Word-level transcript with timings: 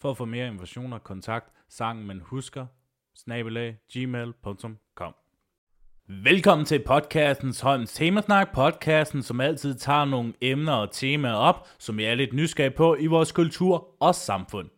For 0.00 0.10
at 0.10 0.16
få 0.16 0.24
mere 0.24 0.46
informationer, 0.46 0.98
kontakt 0.98 1.52
sangen 1.68 2.06
man 2.06 2.20
husker, 2.24 2.66
snabelag, 3.16 3.76
gmail.com. 3.92 5.14
Velkommen 6.06 6.64
til 6.64 6.82
podcastens 6.86 7.60
Holms 7.60 7.92
Temasnak, 7.92 8.52
podcasten, 8.54 9.22
som 9.22 9.40
altid 9.40 9.74
tager 9.74 10.04
nogle 10.04 10.32
emner 10.40 10.72
og 10.72 10.90
temaer 10.92 11.34
op, 11.34 11.68
som 11.78 12.00
jeg 12.00 12.10
er 12.10 12.14
lidt 12.14 12.32
nysgerrig 12.32 12.74
på 12.74 12.96
i 12.96 13.06
vores 13.06 13.32
kultur 13.32 13.96
og 14.00 14.14
samfund. 14.14 14.68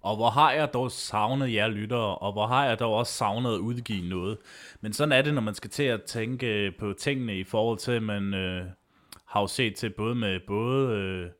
Og 0.00 0.16
hvor 0.16 0.30
har 0.30 0.52
jeg 0.52 0.72
dog 0.74 0.90
savnet 0.90 1.54
jer 1.54 1.68
lyttere, 1.68 2.18
og 2.18 2.32
hvor 2.32 2.46
har 2.46 2.64
jeg 2.64 2.78
dog 2.78 2.94
også 2.94 3.12
savnet 3.12 3.54
at 3.54 3.58
udgive 3.58 4.08
noget. 4.08 4.38
Men 4.80 4.92
sådan 4.92 5.12
er 5.12 5.22
det, 5.22 5.34
når 5.34 5.42
man 5.42 5.54
skal 5.54 5.70
til 5.70 5.82
at 5.82 6.02
tænke 6.02 6.46
øh, 6.46 6.72
på 6.78 6.92
tingene 6.98 7.38
i 7.38 7.44
forhold 7.44 7.78
til, 7.78 7.92
at 7.92 8.02
man 8.02 8.34
øh, 8.34 8.66
har 9.26 9.40
jo 9.40 9.46
set 9.46 9.76
til 9.76 9.90
både 9.90 10.14
med 10.14 10.40
både 10.46 10.96
øh, 10.96 11.30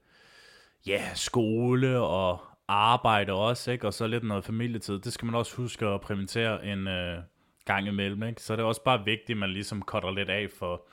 ja, 0.86 1.14
skole 1.14 2.00
og 2.00 2.40
arbejde 2.72 3.32
også, 3.32 3.70
ikke? 3.70 3.86
og 3.86 3.94
så 3.94 4.06
lidt 4.06 4.24
noget 4.24 4.44
familietid. 4.44 4.98
Det 4.98 5.12
skal 5.12 5.26
man 5.26 5.34
også 5.34 5.56
huske 5.56 5.86
at 5.86 6.00
prioritere 6.00 6.66
en 6.66 6.88
øh, 6.88 7.18
gang 7.64 7.86
imellem. 7.86 8.22
Ikke? 8.22 8.42
Så 8.42 8.56
det 8.56 8.62
er 8.62 8.66
også 8.66 8.84
bare 8.84 9.04
vigtigt, 9.04 9.30
at 9.30 9.36
man 9.36 9.50
ligesom 9.50 9.82
cutter 9.82 10.10
lidt 10.10 10.28
af 10.30 10.48
for 10.58 10.86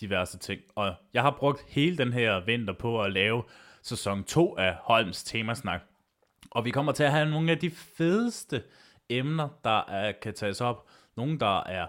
diverse 0.00 0.38
ting. 0.38 0.60
Og 0.74 0.94
jeg 1.14 1.22
har 1.22 1.30
brugt 1.30 1.64
hele 1.68 1.98
den 1.98 2.12
her 2.12 2.44
vinter 2.44 2.74
på 2.74 3.02
at 3.02 3.12
lave 3.12 3.42
sæson 3.82 4.24
2 4.24 4.56
af 4.56 4.74
Holms 4.80 5.24
Temasnak. 5.24 5.80
Og 6.50 6.64
vi 6.64 6.70
kommer 6.70 6.92
til 6.92 7.04
at 7.04 7.12
have 7.12 7.30
nogle 7.30 7.50
af 7.50 7.58
de 7.58 7.70
fedeste 7.70 8.62
emner, 9.08 9.48
der 9.64 9.84
er, 9.88 10.12
kan 10.12 10.34
tages 10.34 10.60
op. 10.60 10.88
Nogle, 11.16 11.38
der 11.38 11.60
er 11.60 11.86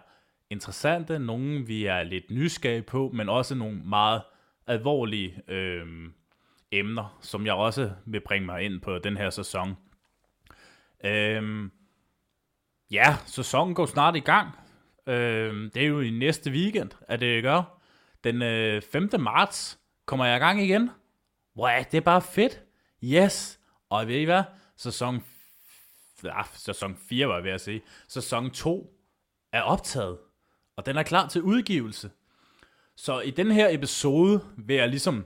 interessante, 0.49 1.19
nogle 1.19 1.65
vi 1.65 1.85
er 1.85 2.03
lidt 2.03 2.31
nysgerrige 2.31 2.81
på, 2.81 3.11
men 3.13 3.29
også 3.29 3.55
nogle 3.55 3.81
meget 3.85 4.21
alvorlige 4.67 5.41
øh, 5.47 5.85
emner, 6.71 7.17
som 7.21 7.45
jeg 7.45 7.53
også 7.53 7.91
vil 8.05 8.19
bringe 8.19 8.45
mig 8.45 8.61
ind 8.61 8.81
på 8.81 8.99
den 8.99 9.17
her 9.17 9.29
sæson. 9.29 9.77
Øhm, 11.05 11.71
ja, 12.91 13.17
sæsonen 13.25 13.75
går 13.75 13.85
snart 13.85 14.15
i 14.15 14.19
gang. 14.19 14.49
Øhm, 15.07 15.71
det 15.73 15.83
er 15.83 15.87
jo 15.87 16.01
i 16.01 16.09
næste 16.09 16.51
weekend, 16.51 16.91
at 17.07 17.19
det 17.19 17.43
gør. 17.43 17.81
Den 18.23 18.41
øh, 18.41 18.81
5. 18.81 19.09
marts 19.19 19.79
kommer 20.05 20.25
jeg 20.25 20.37
i 20.37 20.39
gang 20.39 20.61
igen. 20.61 20.89
Wow, 21.57 21.83
det 21.91 21.97
er 21.97 22.01
bare 22.01 22.21
fedt. 22.21 22.61
Yes. 23.03 23.59
Og 23.89 24.07
ved 24.07 24.15
I 24.15 24.23
hvad? 24.23 24.43
Sæson, 24.77 25.23
ah, 26.23 26.45
sæson 26.53 26.97
4 27.09 27.27
var 27.27 27.35
jeg 27.35 27.43
ved 27.43 27.51
at 27.51 27.61
sige. 27.61 27.81
Sæson 28.07 28.51
2 28.51 28.93
er 29.51 29.61
optaget. 29.61 30.17
Og 30.75 30.85
den 30.85 30.97
er 30.97 31.03
klar 31.03 31.27
til 31.27 31.41
udgivelse. 31.41 32.11
Så 32.95 33.19
i 33.19 33.31
den 33.31 33.51
her 33.51 33.69
episode 33.69 34.45
vil 34.57 34.75
jeg 34.75 34.89
ligesom 34.89 35.25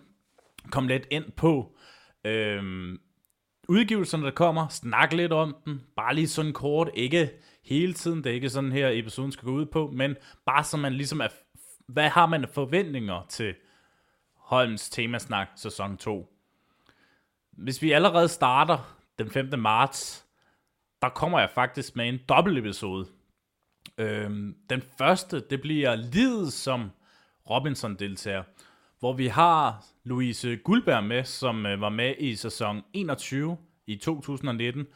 komme 0.71 0.89
lidt 0.89 1.08
ind 1.11 1.31
på 1.31 1.77
øhm, 2.25 2.99
udgivelserne, 3.67 4.25
der 4.25 4.31
kommer, 4.31 4.67
snakke 4.67 5.16
lidt 5.16 5.33
om 5.33 5.55
den, 5.66 5.81
bare 5.95 6.16
lige 6.16 6.27
sådan 6.27 6.53
kort, 6.53 6.89
ikke 6.94 7.31
hele 7.63 7.94
tiden, 7.94 8.23
det 8.23 8.30
er 8.30 8.33
ikke 8.33 8.49
sådan 8.49 8.71
her 8.71 8.89
episoden 8.89 9.31
skal 9.31 9.45
gå 9.45 9.52
ud 9.52 9.66
på, 9.66 9.91
men 9.93 10.16
bare 10.45 10.63
så 10.63 10.77
man 10.77 10.93
ligesom 10.93 11.21
er, 11.21 11.27
hvad 11.88 12.09
har 12.09 12.25
man 12.25 12.47
forventninger 12.53 13.26
til 13.30 13.55
Holms 14.33 14.89
temasnak 14.89 15.48
sæson 15.55 15.98
2? 15.98 16.31
Hvis 17.52 17.82
vi 17.82 17.92
allerede 17.92 18.27
starter 18.27 18.97
den 19.20 19.32
5. 19.32 19.59
marts, 19.59 20.26
der 21.02 21.09
kommer 21.09 21.39
jeg 21.39 21.49
faktisk 21.49 21.95
med 21.95 22.09
en 22.09 22.20
dobbelt 22.30 22.58
episode. 22.58 23.08
Øhm, 23.97 24.55
den 24.70 24.83
første, 24.97 25.39
det 25.49 25.61
bliver 25.61 25.95
livet 25.95 26.53
som 26.53 26.92
Robinson-deltager 27.49 28.43
hvor 29.05 29.14
vi 29.14 29.27
har 29.27 29.86
Louise 30.04 30.55
Guldberg 30.55 31.04
med, 31.04 31.23
som 31.23 31.66
øh, 31.66 31.82
var 31.82 31.89
med 31.89 32.16
i 32.20 32.36
sæson 32.36 32.82
21 32.93 33.58
i 33.88 33.95
2019. 33.95 34.88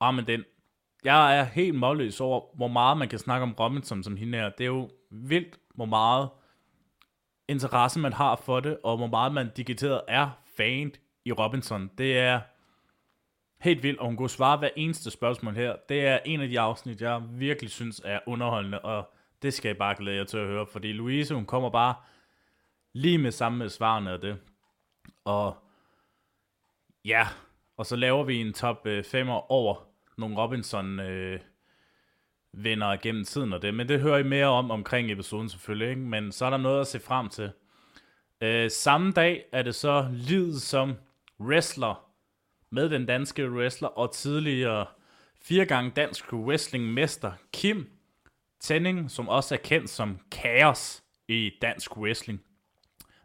Ah, 0.00 0.14
men 0.14 0.26
den, 0.26 0.44
jeg 1.04 1.38
er 1.38 1.44
helt 1.44 1.74
målløs 1.74 2.20
over, 2.20 2.56
hvor 2.56 2.68
meget 2.68 2.98
man 2.98 3.08
kan 3.08 3.18
snakke 3.18 3.42
om 3.42 3.54
Robinson 3.60 4.02
som 4.02 4.16
hende 4.16 4.38
her. 4.38 4.50
Det 4.58 4.64
er 4.64 4.68
jo 4.68 4.90
vildt, 5.10 5.58
hvor 5.74 5.84
meget 5.84 6.28
interesse 7.48 8.00
man 8.00 8.12
har 8.12 8.36
for 8.36 8.60
det, 8.60 8.78
og 8.84 8.96
hvor 8.96 9.06
meget 9.06 9.34
man 9.34 9.50
digiteret 9.56 10.00
er 10.08 10.30
fan 10.56 10.92
i 11.24 11.32
Robinson. 11.32 11.90
Det 11.98 12.18
er 12.18 12.40
helt 13.60 13.82
vildt, 13.82 13.98
og 13.98 14.06
hun 14.06 14.16
kunne 14.16 14.30
svare 14.30 14.58
hver 14.58 14.70
eneste 14.76 15.10
spørgsmål 15.10 15.54
her. 15.54 15.76
Det 15.88 16.06
er 16.06 16.18
en 16.24 16.40
af 16.40 16.48
de 16.48 16.60
afsnit, 16.60 17.00
jeg 17.00 17.22
virkelig 17.30 17.70
synes 17.70 18.00
er 18.04 18.20
underholdende, 18.26 18.80
og 18.80 19.14
det 19.42 19.54
skal 19.54 19.68
jeg 19.68 19.76
bare 19.76 19.94
glæde 19.98 20.16
jer 20.16 20.24
til 20.24 20.38
at 20.38 20.46
høre, 20.46 20.66
fordi 20.66 20.92
Louise, 20.92 21.34
hun 21.34 21.46
kommer 21.46 21.70
bare 21.70 21.94
lige 22.92 23.18
med 23.18 23.30
samme 23.30 23.58
med 23.58 23.68
svarene 23.68 24.10
af 24.10 24.20
det. 24.20 24.38
Og 25.24 25.56
ja, 27.04 27.28
og 27.76 27.86
så 27.86 27.96
laver 27.96 28.24
vi 28.24 28.36
en 28.36 28.52
top 28.52 28.86
5 29.04 29.28
øh, 29.28 29.34
over 29.48 29.86
nogle 30.18 30.36
Robinson 30.36 31.00
øh, 31.00 31.40
vinder 32.52 32.96
gennem 32.96 33.24
tiden 33.24 33.52
og 33.52 33.62
det. 33.62 33.74
Men 33.74 33.88
det 33.88 34.00
hører 34.00 34.18
I 34.18 34.22
mere 34.22 34.46
om 34.46 34.70
omkring 34.70 35.12
episoden 35.12 35.48
selvfølgelig, 35.48 35.88
ikke? 35.88 36.00
men 36.00 36.32
så 36.32 36.46
er 36.46 36.50
der 36.50 36.56
noget 36.56 36.80
at 36.80 36.86
se 36.86 37.00
frem 37.00 37.28
til. 37.28 37.52
Øh, 38.40 38.70
samme 38.70 39.12
dag 39.12 39.44
er 39.52 39.62
det 39.62 39.74
så 39.74 40.08
livet 40.12 40.62
som 40.62 40.94
wrestler 41.40 42.06
med 42.70 42.90
den 42.90 43.06
danske 43.06 43.50
wrestler 43.50 43.88
og 43.88 44.12
tidligere 44.12 44.86
fire 45.42 45.66
gange 45.66 45.90
dansk 45.90 46.32
wrestlingmester 46.32 47.32
Kim 47.52 47.90
Tænding, 48.60 49.10
som 49.10 49.28
også 49.28 49.54
er 49.54 49.58
kendt 49.58 49.90
som 49.90 50.18
Chaos 50.34 51.02
i 51.28 51.50
dansk 51.62 51.96
wrestling. 51.96 52.40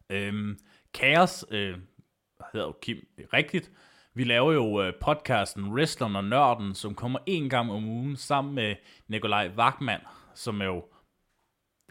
Øhm, 0.09 0.59
Kaos 0.93 1.45
øh, 1.51 1.77
hedder 2.53 2.67
jo 2.67 2.75
Kim 2.81 3.07
rigtigt. 3.33 3.71
Vi 4.13 4.23
laver 4.23 4.53
jo 4.53 4.81
øh, 4.81 4.93
podcasten 5.01 5.73
Wrestleren 5.73 6.15
og 6.15 6.23
Nørden, 6.23 6.75
som 6.75 6.95
kommer 6.95 7.19
en 7.25 7.49
gang 7.49 7.71
om 7.71 7.83
ugen 7.83 8.15
sammen 8.15 8.55
med 8.55 8.75
Nikolaj 9.07 9.51
Wagman, 9.57 9.99
som 10.33 10.61
er 10.61 10.65
jo, 10.65 10.85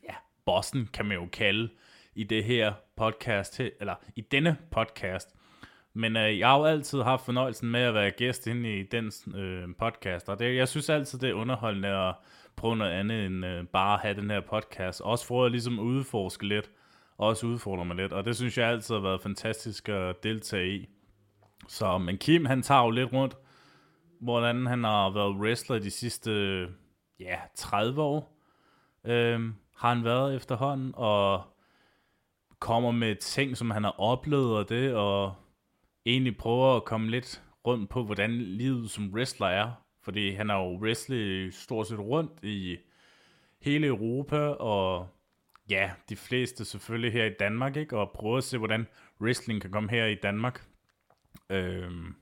ja, 0.05 0.15
bossen 0.47 0.89
kan 0.93 1.07
man 1.07 1.17
jo 1.17 1.29
kalde 1.33 1.69
i 2.15 2.25
det 2.25 2.45
her 2.45 2.73
podcast, 2.97 3.61
eller 3.61 3.95
i 4.17 4.21
denne 4.21 4.57
podcast. 4.71 5.35
Men 5.95 6.17
øh, 6.17 6.39
jeg 6.39 6.49
har 6.49 6.59
jo 6.59 6.65
altid 6.65 7.03
haft 7.03 7.25
fornøjelsen 7.25 7.71
med 7.71 7.81
at 7.81 7.95
være 7.95 8.11
gæst 8.11 8.47
inde 8.47 8.79
i 8.79 8.83
den 8.83 9.13
øh, 9.35 9.69
podcast, 9.79 10.29
og 10.29 10.39
det, 10.39 10.57
jeg 10.57 10.69
synes 10.69 10.91
altid, 10.91 11.19
det 11.19 11.31
er 11.31 11.35
underholdende 11.35 11.89
at 11.89 12.15
prøve 12.57 12.77
noget 12.77 12.93
andet 12.93 13.27
end 13.27 13.47
øh, 13.47 13.67
bare 13.67 13.95
at 13.95 14.01
have 14.01 14.15
den 14.15 14.31
her 14.31 14.41
podcast. 14.41 15.01
Også 15.01 15.27
for 15.27 15.49
ligesom 15.49 15.73
at 15.73 15.79
ligesom 15.79 15.79
udforske 15.79 16.49
lidt, 16.49 16.71
også 17.19 17.47
udfordrer 17.47 17.85
mig 17.85 17.97
lidt, 17.97 18.13
og 18.13 18.25
det 18.25 18.37
synes 18.37 18.59
jeg 18.59 18.69
altid 18.69 18.95
har 18.95 19.03
været 19.03 19.21
fantastisk 19.21 19.89
at 19.89 20.23
deltage 20.23 20.75
i. 20.77 20.89
Så, 21.69 21.99
men 21.99 22.19
Kim, 22.19 22.45
han 22.45 22.63
tager 22.63 22.83
jo 22.83 22.91
lidt 22.91 23.13
rundt, 23.13 23.37
hvordan 24.21 24.67
han 24.67 24.85
har 24.85 25.11
været 25.11 25.37
wrestler 25.37 25.79
de 25.79 25.91
sidste, 25.91 26.31
ja, 27.21 27.39
30 27.55 28.03
år, 28.03 28.39
øhm, 29.05 29.55
har 29.77 29.95
han 29.95 30.05
været 30.05 30.37
efterhånden, 30.37 30.93
og 30.97 31.43
kommer 32.59 32.91
med 32.91 33.17
ting, 33.17 33.57
som 33.57 33.71
han 33.71 33.85
har 33.85 34.01
oplevet 34.01 34.57
og 34.57 34.69
det, 34.69 34.95
og 34.95 35.35
egentlig 36.07 36.37
prøver 36.37 36.77
at 36.77 36.85
komme 36.85 37.11
lidt 37.11 37.43
rundt 37.67 37.91
på, 37.91 38.05
hvordan 38.05 38.31
livet 38.31 38.91
som 38.91 39.11
wrestler 39.15 39.47
er, 39.47 39.71
fordi 40.03 40.31
han 40.31 40.49
har 40.49 40.59
jo 40.59 40.77
wrestlet 40.77 41.55
stort 41.55 41.87
set 41.87 41.99
rundt 41.99 42.45
i 42.45 42.77
hele 43.63 43.87
Europa, 43.87 44.39
og 44.47 45.09
ja, 45.71 45.91
de 46.09 46.17
fleste 46.17 46.65
selvfølgelig 46.65 47.13
her 47.13 47.25
i 47.25 47.35
Danmark, 47.39 47.77
ikke? 47.77 47.99
Og 47.99 48.11
prøve 48.15 48.37
at 48.37 48.45
se, 48.45 48.59
hvordan 48.59 48.87
wrestling 49.21 49.61
kan 49.61 49.71
komme 49.71 49.91
her 49.91 50.07
i 50.07 50.15
Danmark. 50.15 50.65
Øhm, 51.51 52.15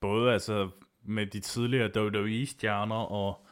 både 0.00 0.32
altså 0.32 0.70
med 1.02 1.26
de 1.26 1.40
tidligere 1.40 1.90
WWE-stjerner, 1.96 2.96
og 2.96 3.46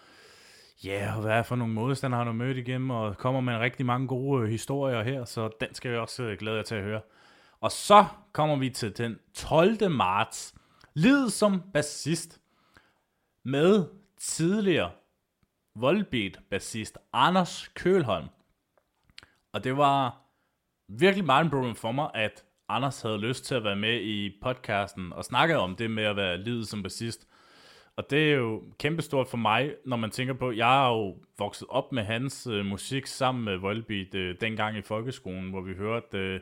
ja, 0.85 1.21
hvad 1.21 1.33
er 1.33 1.43
for 1.43 1.57
nogle 1.57 1.75
modstandere 1.75 2.19
har 2.19 2.25
du 2.25 2.33
mødt 2.33 2.57
igennem, 2.57 2.91
og 2.91 3.19
kommer 3.19 3.41
med 3.41 3.57
rigtig 3.57 3.87
mange 3.87 4.09
gode 4.09 4.49
historier 4.49 5.03
her, 5.03 5.25
så 5.25 5.51
den 5.61 5.75
skal 5.75 5.91
jeg 5.91 6.01
også 6.01 6.23
øh, 6.23 6.39
glæde 6.39 6.57
jer 6.57 6.63
til 6.63 6.75
at 6.75 6.83
høre. 6.83 7.01
Og 7.61 7.73
så 7.73 8.05
kommer 8.33 8.57
vi 8.57 8.71
til 8.71 8.99
den 8.99 9.19
12. 9.35 9.91
marts, 9.91 10.55
Lid 10.95 11.31
som 11.31 11.63
bassist, 11.75 12.41
med 13.45 13.87
tidligere 14.19 14.91
Volbeat 15.75 16.39
bassist 16.51 16.99
Anders 17.13 17.69
Kølholm. 17.75 18.29
Og 19.53 19.65
det 19.65 19.77
var 19.77 20.23
virkelig 20.89 21.25
meget 21.25 21.51
problem 21.51 21.75
for 21.75 21.93
mig, 21.93 22.11
at 22.15 22.45
Anders 22.69 23.03
havde 23.03 23.19
lyst 23.19 23.45
til 23.45 23.55
at 23.55 23.65
være 23.65 23.77
med 23.77 24.01
i 24.01 24.39
podcasten 24.43 25.13
og 25.13 25.25
snakke 25.25 25.59
om 25.59 25.77
det 25.77 25.91
med 25.91 26.05
at 26.05 26.17
være 26.17 26.43
livet 26.43 26.69
som 26.69 26.83
bassist. 26.83 27.29
Og 27.97 28.11
det 28.11 28.33
er 28.33 28.37
jo 28.37 28.63
kæmpestort 28.79 29.29
for 29.29 29.37
mig, 29.37 29.75
når 29.87 29.97
man 29.97 30.11
tænker 30.11 30.35
på, 30.35 30.53
jeg 30.53 30.85
er 30.85 30.89
jo 30.89 31.17
vokset 31.39 31.69
op 31.71 31.93
med 31.93 32.03
hans 32.03 32.47
øh, 32.47 32.67
musik 32.67 33.07
sammen 33.07 33.45
med 33.45 33.57
Volbeat 33.57 34.15
øh, 34.15 34.37
dengang 34.41 34.77
i 34.77 34.83
folkeskolen, 34.83 35.51
hvor 35.51 35.61
vi 35.61 35.75
hørte 35.75 36.19
øh, 36.19 36.41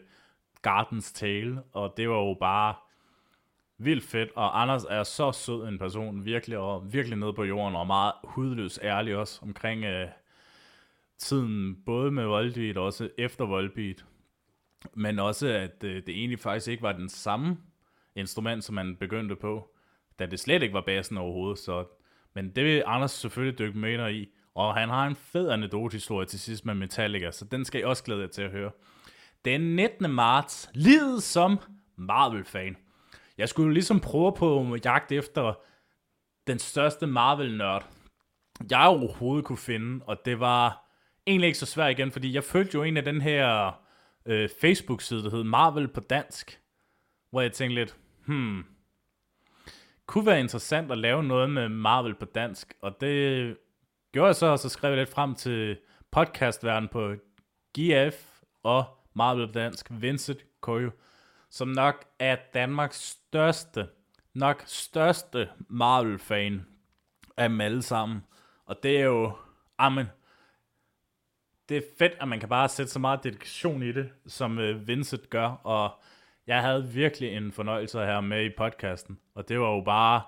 Gardens 0.63 1.13
Tale, 1.13 1.63
og 1.73 1.95
det 1.97 2.09
var 2.09 2.17
jo 2.17 2.37
bare 2.41 2.75
vildt 3.79 4.05
fedt, 4.05 4.31
og 4.37 4.63
Anders 4.63 4.85
er 4.85 5.03
så 5.03 5.33
sød 5.33 5.69
en 5.69 5.79
person, 5.79 6.25
virkelig, 6.25 6.59
og 6.59 6.93
virkelig 6.93 7.19
nede 7.19 7.33
på 7.33 7.45
jorden, 7.45 7.77
og 7.77 7.87
meget 7.87 8.13
hudløs 8.25 8.79
ærlig 8.83 9.17
også 9.17 9.41
omkring 9.43 9.85
øh, 9.85 10.09
tiden, 11.21 11.77
både 11.87 12.11
med 12.11 12.25
Volbeat 12.25 12.77
og 12.77 12.85
også 12.85 13.09
efter 13.19 13.45
Volbeat, 13.45 14.05
men 14.95 15.19
også 15.19 15.49
at 15.49 15.85
øh, 15.85 15.97
det 15.97 16.09
egentlig 16.09 16.39
faktisk 16.39 16.69
ikke 16.69 16.83
var 16.83 16.93
den 16.93 17.09
samme 17.09 17.59
instrument, 18.15 18.65
som 18.65 18.75
man 18.75 18.97
begyndte 18.97 19.37
på, 19.37 19.75
da 20.19 20.27
det 20.27 20.41
slet 20.41 20.63
ikke 20.63 20.75
var 20.75 20.85
bassen 20.87 21.17
overhovedet, 21.17 21.59
så, 21.59 21.85
men 22.35 22.51
det 22.51 22.65
vil 22.65 22.83
Anders 22.87 23.11
selvfølgelig 23.11 23.59
dykke 23.59 23.79
mere 23.79 24.15
i, 24.15 24.29
og 24.55 24.75
han 24.75 24.89
har 24.89 25.07
en 25.07 25.17
fed 25.17 25.51
anekdote-historie 25.51 26.27
til 26.27 26.41
sidst 26.41 26.67
med 26.67 26.75
Metallica, 26.75 27.31
så 27.31 27.45
den 27.45 27.65
skal 27.65 27.79
jeg 27.79 27.89
også 27.89 28.05
glæde 28.05 28.21
jer 28.21 28.29
til 28.29 28.43
at 28.43 28.51
høre. 28.51 28.71
Den 29.45 29.77
19. 29.77 30.11
marts, 30.11 30.71
livet 30.75 31.23
som 31.23 31.59
Marvel-fan. 31.97 32.77
Jeg 33.39 33.49
skulle 33.49 33.75
ligesom 33.75 34.01
prøve 34.01 34.33
på 34.33 34.77
jagt 34.85 35.13
efter 35.13 35.55
den 36.47 36.59
største 36.59 37.07
Marvel-nørd, 37.07 37.87
jeg 38.71 38.87
overhovedet 38.87 39.45
kunne 39.45 39.59
finde, 39.59 40.05
og 40.05 40.17
det 40.25 40.41
var 40.41 40.90
egentlig 41.31 41.47
ikke 41.47 41.59
så 41.59 41.67
svært 41.67 41.99
igen, 41.99 42.13
fordi 42.13 42.35
jeg 42.35 42.45
følte 42.45 42.75
jo 42.75 42.83
en 42.83 42.97
af 42.97 43.05
den 43.05 43.21
her 43.21 43.73
øh, 44.27 44.49
Facebook-side, 44.61 45.23
der 45.23 45.31
hed 45.31 45.45
Marvel 45.45 45.89
på 45.89 46.01
dansk, 46.01 46.61
hvor 47.31 47.41
jeg 47.41 47.53
tænkte 47.53 47.75
lidt, 47.75 47.97
hmm, 48.27 48.65
kunne 50.07 50.27
være 50.27 50.41
interessant 50.41 50.93
at 50.93 50.99
lave 50.99 51.23
noget 51.23 51.51
med 51.51 51.69
Marvel 51.69 52.15
på 52.15 52.25
dansk, 52.25 52.75
og 52.83 53.01
det 53.01 53.57
gjorde 54.13 54.27
jeg 54.27 54.37
så, 54.37 54.47
og 54.47 54.59
så 54.59 54.69
skrev 54.69 54.91
jeg 54.91 54.99
lidt 54.99 55.15
frem 55.15 55.35
til 55.35 55.79
podcastverden 56.11 56.89
på 56.89 57.15
GF 57.79 58.43
og 58.63 58.85
Marvel 59.15 59.47
på 59.47 59.53
dansk, 59.53 59.87
Vincent 59.91 60.45
Koyo, 60.61 60.91
som 61.51 61.69
nok 61.69 62.05
er 62.19 62.37
Danmarks 62.55 63.01
største, 63.01 63.89
nok 64.35 64.63
største 64.67 65.49
Marvel-fan 65.69 66.67
af 67.37 67.49
dem 67.49 67.61
alle 67.61 67.83
sammen. 67.83 68.25
Og 68.67 68.83
det 68.83 69.01
er 69.01 69.05
jo, 69.05 69.33
amen, 69.79 70.07
det 71.71 71.77
er 71.77 71.83
fedt, 71.99 72.13
at 72.21 72.29
man 72.29 72.41
kan 72.41 72.49
bare 72.49 72.69
sætte 72.69 72.93
så 72.93 72.99
meget 72.99 73.25
dedikation 73.25 73.83
i 73.83 73.93
det, 73.93 74.11
som 74.27 74.59
øh, 74.59 74.89
Vincent 74.89 75.31
gør, 75.31 75.49
og 75.49 75.91
jeg 76.47 76.63
havde 76.63 76.89
virkelig 76.89 77.37
en 77.37 77.53
fornøjelse 77.53 77.99
her 77.99 78.21
med 78.21 78.45
i 78.45 78.51
podcasten, 78.59 79.19
og 79.35 79.49
det 79.49 79.61
var 79.61 79.75
jo 79.75 79.81
bare 79.81 80.23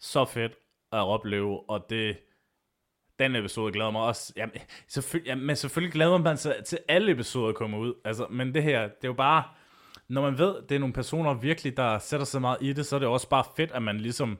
så 0.00 0.24
fedt 0.24 0.52
at 0.92 0.98
opleve, 0.98 1.70
og 1.70 1.86
det, 1.90 2.18
den 3.18 3.36
episode 3.36 3.72
glæder 3.72 3.90
mig 3.90 4.02
også. 4.02 4.32
Jamen, 4.36 4.54
selvfølgelig, 4.88 5.28
jamen, 5.28 5.46
men 5.46 5.56
selvfølgelig 5.56 5.92
glæder 5.92 6.18
man 6.18 6.36
sig 6.36 6.56
til 6.66 6.78
alle 6.88 7.12
episoder 7.12 7.52
kommer 7.52 7.78
ud. 7.78 7.94
Altså, 8.04 8.26
men 8.30 8.54
det 8.54 8.62
her, 8.62 8.82
det 8.82 9.04
er 9.04 9.08
jo 9.08 9.12
bare, 9.12 9.44
når 10.08 10.22
man 10.22 10.38
ved, 10.38 10.62
det 10.68 10.74
er 10.74 10.78
nogle 10.78 10.92
personer 10.92 11.34
virkelig, 11.34 11.76
der 11.76 11.98
sætter 11.98 12.26
sig 12.26 12.40
meget 12.40 12.58
i 12.60 12.72
det, 12.72 12.86
så 12.86 12.96
er 12.96 13.00
det 13.00 13.08
også 13.08 13.28
bare 13.28 13.44
fedt, 13.56 13.72
at 13.72 13.82
man 13.82 14.00
ligesom 14.00 14.38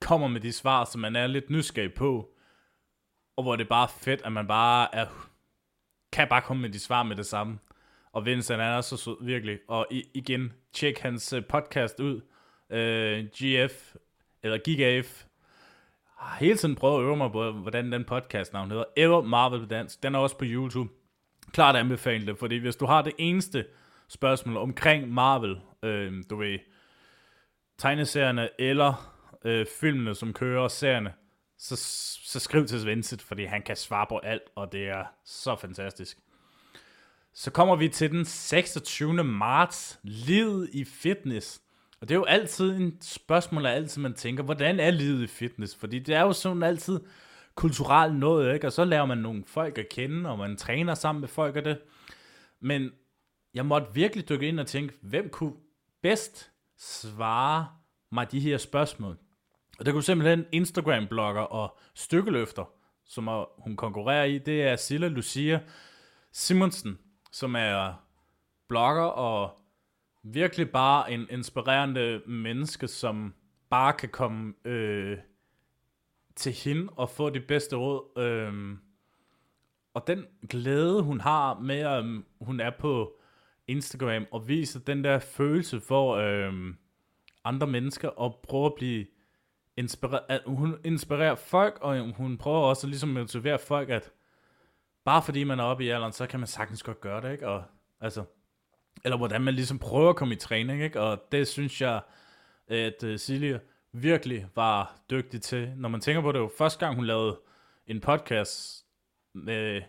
kommer 0.00 0.28
med 0.28 0.40
de 0.40 0.52
svar, 0.52 0.84
som 0.84 1.00
man 1.00 1.16
er 1.16 1.26
lidt 1.26 1.50
nysgerrig 1.50 1.94
på. 1.94 2.34
Og 3.36 3.42
hvor 3.42 3.56
det 3.56 3.64
er 3.64 3.68
bare 3.68 3.88
fedt, 3.88 4.22
at 4.24 4.32
man 4.32 4.46
bare 4.46 4.94
er, 4.94 5.06
kan 6.12 6.28
bare 6.28 6.42
komme 6.42 6.60
med 6.60 6.70
de 6.70 6.78
svar 6.78 7.02
med 7.02 7.16
det 7.16 7.26
samme. 7.26 7.58
Og 8.12 8.26
Vincent 8.26 8.60
er 8.60 8.80
så 8.80 8.96
sød, 8.96 9.16
virkelig. 9.24 9.58
Og 9.68 9.86
i, 9.90 10.04
igen, 10.14 10.52
tjek 10.72 10.98
hans 10.98 11.32
øh, 11.32 11.44
podcast 11.44 12.00
ud. 12.00 12.20
Øh, 12.70 13.24
GF, 13.24 13.94
eller 14.42 14.58
GIGAF. 14.58 15.24
Har 16.16 16.36
hele 16.36 16.56
tiden 16.56 16.74
prøvet 16.74 17.00
at 17.00 17.06
øve 17.06 17.16
mig 17.16 17.32
på, 17.32 17.52
hvordan 17.52 17.92
den 17.92 18.04
podcast 18.04 18.52
navn 18.52 18.70
hedder. 18.70 18.84
Ever 18.96 19.22
Marvel 19.22 19.60
på 19.60 19.66
dansk. 19.66 20.02
Den 20.02 20.14
er 20.14 20.18
også 20.18 20.38
på 20.38 20.44
YouTube. 20.44 20.90
Klart 21.52 21.76
anbefale 21.76 22.26
det, 22.26 22.38
fordi 22.38 22.56
hvis 22.56 22.76
du 22.76 22.86
har 22.86 23.02
det 23.02 23.12
eneste 23.18 23.66
spørgsmål 24.08 24.56
omkring 24.56 25.08
Marvel, 25.08 25.60
øh, 25.82 26.22
du 26.30 26.36
ved, 26.36 26.58
tegneserierne 27.78 28.48
eller 28.58 29.16
øh, 29.44 29.66
filmene, 29.80 30.14
som 30.14 30.32
kører 30.32 30.68
serierne, 30.68 31.12
så, 31.62 31.76
så 32.24 32.40
skriv 32.40 32.66
til 32.66 32.86
Vincent, 32.86 33.22
fordi 33.22 33.44
han 33.44 33.62
kan 33.62 33.76
svare 33.76 34.06
på 34.08 34.18
alt, 34.18 34.42
og 34.54 34.72
det 34.72 34.88
er 34.88 35.04
så 35.24 35.56
fantastisk. 35.56 36.18
Så 37.34 37.50
kommer 37.50 37.76
vi 37.76 37.88
til 37.88 38.10
den 38.10 38.24
26. 38.24 39.24
marts, 39.24 39.98
livet 40.02 40.70
i 40.72 40.84
fitness. 40.84 41.62
Og 42.00 42.08
det 42.08 42.14
er 42.14 42.18
jo 42.18 42.24
altid 42.24 42.76
en 42.76 42.98
spørgsmål, 43.00 43.64
der 43.64 43.70
altid 43.70 44.02
man 44.02 44.14
tænker, 44.14 44.42
hvordan 44.42 44.80
er 44.80 44.90
livet 44.90 45.22
i 45.22 45.26
fitness? 45.26 45.76
Fordi 45.76 45.98
det 45.98 46.14
er 46.14 46.20
jo 46.20 46.32
sådan 46.32 46.62
altid 46.62 47.00
kulturelt 47.54 48.16
noget, 48.16 48.54
ikke? 48.54 48.66
Og 48.66 48.72
så 48.72 48.84
lærer 48.84 49.06
man 49.06 49.18
nogle 49.18 49.44
folk 49.46 49.78
at 49.78 49.88
kende, 49.88 50.30
og 50.30 50.38
man 50.38 50.56
træner 50.56 50.94
sammen 50.94 51.20
med 51.20 51.28
folk 51.28 51.56
og 51.56 51.64
det. 51.64 51.78
Men 52.60 52.90
jeg 53.54 53.66
måtte 53.66 53.94
virkelig 53.94 54.28
dykke 54.28 54.48
ind 54.48 54.60
og 54.60 54.66
tænke, 54.66 54.94
hvem 55.02 55.28
kunne 55.28 55.54
bedst 56.02 56.50
svare 56.78 57.68
mig 58.12 58.32
de 58.32 58.40
her 58.40 58.58
spørgsmål? 58.58 59.18
Og 59.82 59.86
det 59.86 59.94
kunne 59.94 60.02
simpelthen 60.02 60.46
Instagram-blogger 60.52 61.40
og 61.40 61.78
stykkeløfter, 61.94 62.64
som 63.04 63.46
hun 63.58 63.76
konkurrerer 63.76 64.24
i, 64.24 64.38
det 64.38 64.62
er 64.62 64.76
Silla 64.76 65.08
Lucia 65.08 65.60
Simonsen, 66.32 66.98
som 67.32 67.54
er 67.54 68.04
blogger 68.68 69.02
og 69.02 69.58
virkelig 70.22 70.70
bare 70.70 71.12
en 71.12 71.26
inspirerende 71.30 72.22
menneske, 72.26 72.88
som 72.88 73.34
bare 73.70 73.92
kan 73.92 74.08
komme 74.08 74.54
øh, 74.64 75.18
til 76.36 76.52
hende 76.52 76.92
og 76.96 77.10
få 77.10 77.30
de 77.30 77.40
bedste 77.40 77.76
råd. 77.76 78.22
Øh, 78.22 78.76
og 79.94 80.06
den 80.06 80.24
glæde, 80.50 81.02
hun 81.02 81.20
har 81.20 81.58
med, 81.58 81.78
at 81.78 82.04
hun 82.40 82.60
er 82.60 82.70
på 82.78 83.18
Instagram 83.66 84.26
og 84.30 84.48
viser 84.48 84.80
den 84.80 85.04
der 85.04 85.18
følelse 85.18 85.80
for 85.80 86.16
øh, 86.16 86.74
andre 87.44 87.66
mennesker 87.66 88.08
og 88.08 88.40
prøver 88.42 88.66
at 88.66 88.74
blive 88.74 89.06
inspireret. 89.76 90.42
Hun 90.46 90.76
inspirerer 90.84 91.34
folk, 91.34 91.78
og 91.80 92.10
hun 92.10 92.38
prøver 92.38 92.58
også 92.58 92.86
ligesom 92.86 93.16
at 93.16 93.22
motivere 93.22 93.58
folk, 93.58 93.88
at 93.88 94.12
bare 95.04 95.22
fordi 95.22 95.44
man 95.44 95.60
er 95.60 95.64
oppe 95.64 95.84
i 95.84 95.88
alderen, 95.88 96.12
så 96.12 96.26
kan 96.26 96.40
man 96.40 96.46
sagtens 96.46 96.82
godt 96.82 97.00
gøre 97.00 97.20
det, 97.20 97.32
ikke? 97.32 97.48
Og, 97.48 97.64
altså, 98.00 98.24
eller 99.04 99.16
hvordan 99.16 99.40
man 99.40 99.54
ligesom 99.54 99.78
prøver 99.78 100.10
at 100.10 100.16
komme 100.16 100.34
i 100.34 100.38
træning, 100.38 100.82
ikke? 100.82 101.00
Og 101.00 101.22
det 101.32 101.48
synes 101.48 101.80
jeg, 101.80 102.00
at 102.68 103.04
uh, 103.04 103.16
Silje 103.16 103.60
virkelig 103.92 104.46
var 104.54 105.00
dygtig 105.10 105.42
til. 105.42 105.72
Når 105.76 105.88
man 105.88 106.00
tænker 106.00 106.22
på 106.22 106.32
det, 106.32 106.38
jo 106.38 106.50
første 106.58 106.86
gang 106.86 106.96
hun 106.96 107.04
lavede 107.04 107.40
en 107.86 108.00
podcast 108.00 108.84
med 109.34 109.82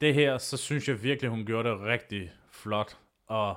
det 0.00 0.14
her, 0.14 0.38
så 0.38 0.56
synes 0.56 0.88
jeg 0.88 1.02
virkelig, 1.02 1.30
hun 1.30 1.46
gjorde 1.46 1.68
det 1.68 1.80
rigtig 1.80 2.32
flot. 2.50 2.98
Og 3.26 3.56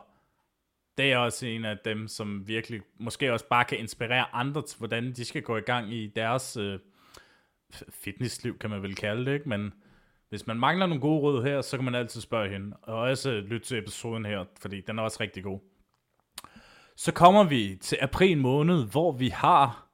det 0.97 1.11
er 1.11 1.17
også 1.17 1.45
en 1.45 1.65
af 1.65 1.77
dem, 1.85 2.07
som 2.07 2.47
virkelig 2.47 2.81
måske 2.99 3.33
også 3.33 3.47
bare 3.47 3.65
kan 3.65 3.79
inspirere 3.79 4.35
andre 4.35 4.61
til, 4.61 4.77
hvordan 4.77 5.13
de 5.13 5.25
skal 5.25 5.41
gå 5.41 5.57
i 5.57 5.61
gang 5.61 5.93
i 5.93 6.07
deres 6.07 6.57
øh, 6.57 6.79
fitnessliv, 7.89 8.57
kan 8.57 8.69
man 8.69 8.81
vel 8.83 8.95
kalde 8.95 9.25
det, 9.25 9.33
ikke? 9.33 9.49
Men 9.49 9.73
hvis 10.29 10.47
man 10.47 10.59
mangler 10.59 10.85
nogle 10.85 11.01
gode 11.01 11.21
råd 11.21 11.43
her, 11.43 11.61
så 11.61 11.77
kan 11.77 11.85
man 11.85 11.95
altid 11.95 12.21
spørge 12.21 12.49
hende. 12.49 12.77
Og 12.81 12.95
også 12.95 13.31
lytte 13.31 13.67
til 13.67 13.77
episoden 13.77 14.25
her, 14.25 14.45
fordi 14.61 14.81
den 14.81 14.99
er 14.99 15.03
også 15.03 15.17
rigtig 15.19 15.43
god. 15.43 15.59
Så 16.95 17.11
kommer 17.11 17.43
vi 17.43 17.77
til 17.81 17.97
april 18.01 18.37
måned, 18.37 18.91
hvor 18.91 19.11
vi 19.11 19.29
har 19.29 19.87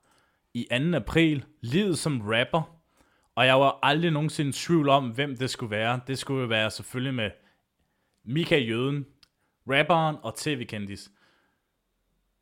i 0.53 0.67
2. 0.91 0.95
april 0.95 1.45
livet 1.61 1.97
som 1.97 2.21
rapper. 2.21 2.79
Og 3.35 3.45
jeg 3.45 3.59
var 3.59 3.79
aldrig 3.83 4.11
nogensinde 4.11 4.49
i 4.49 4.53
tvivl 4.53 4.89
om, 4.89 5.09
hvem 5.09 5.37
det 5.37 5.49
skulle 5.49 5.71
være. 5.71 5.99
Det 6.07 6.19
skulle 6.19 6.49
være 6.49 6.71
selvfølgelig 6.71 7.13
med 7.13 7.31
Mika 8.25 8.57
Jøden, 8.57 9.05
rapperen 9.69 10.15
og 10.23 10.35
tv-kendis. 10.35 11.11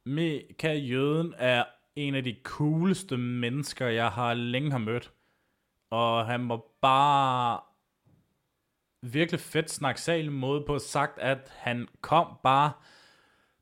Mika 0.05 0.73
Jøden 0.73 1.33
er 1.37 1.63
en 1.95 2.15
af 2.15 2.23
de 2.23 2.35
cooleste 2.43 3.17
mennesker, 3.17 3.87
jeg 3.87 4.09
har 4.09 4.33
længe 4.33 4.71
har 4.71 4.77
mødt. 4.77 5.11
Og 5.89 6.25
han 6.25 6.49
var 6.49 6.61
bare 6.81 7.59
virkelig 9.01 9.39
fedt 9.39 9.71
snaksal 9.71 10.31
måde 10.31 10.63
på 10.67 10.79
sagt, 10.79 11.19
at 11.19 11.51
han 11.55 11.87
kom 12.01 12.27
bare 12.43 12.71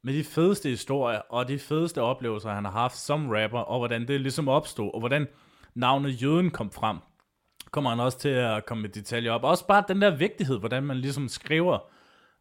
med 0.02 0.14
de 0.14 0.24
fedeste 0.24 0.70
historier 0.70 1.20
og 1.20 1.48
de 1.48 1.60
fedeste 1.60 2.02
oplevelser, 2.02 2.50
han 2.50 2.66
har 2.66 2.72
haft 2.72 2.98
som 2.98 3.30
rapper, 3.30 3.60
og 3.60 3.80
hvordan 3.80 4.08
det 4.08 4.22
ligesom 4.22 4.48
opstod, 4.48 4.94
og 4.94 5.00
hvordan 5.00 5.28
navnet 5.74 6.22
Jøden 6.22 6.52
kom 6.52 6.72
frem. 6.72 6.98
Kommer 7.72 7.90
han 7.90 8.00
også 8.00 8.20
til 8.20 8.30
at 8.30 8.66
komme 8.66 8.82
med 8.82 8.90
detaljer 8.90 9.32
op. 9.32 9.44
Også 9.44 9.68
bare 9.68 9.84
den 9.88 10.02
der 10.02 10.16
vigtighed, 10.16 10.60
hvordan 10.60 10.84
man 10.84 10.98
ligesom 10.98 11.28
skriver 11.28 11.80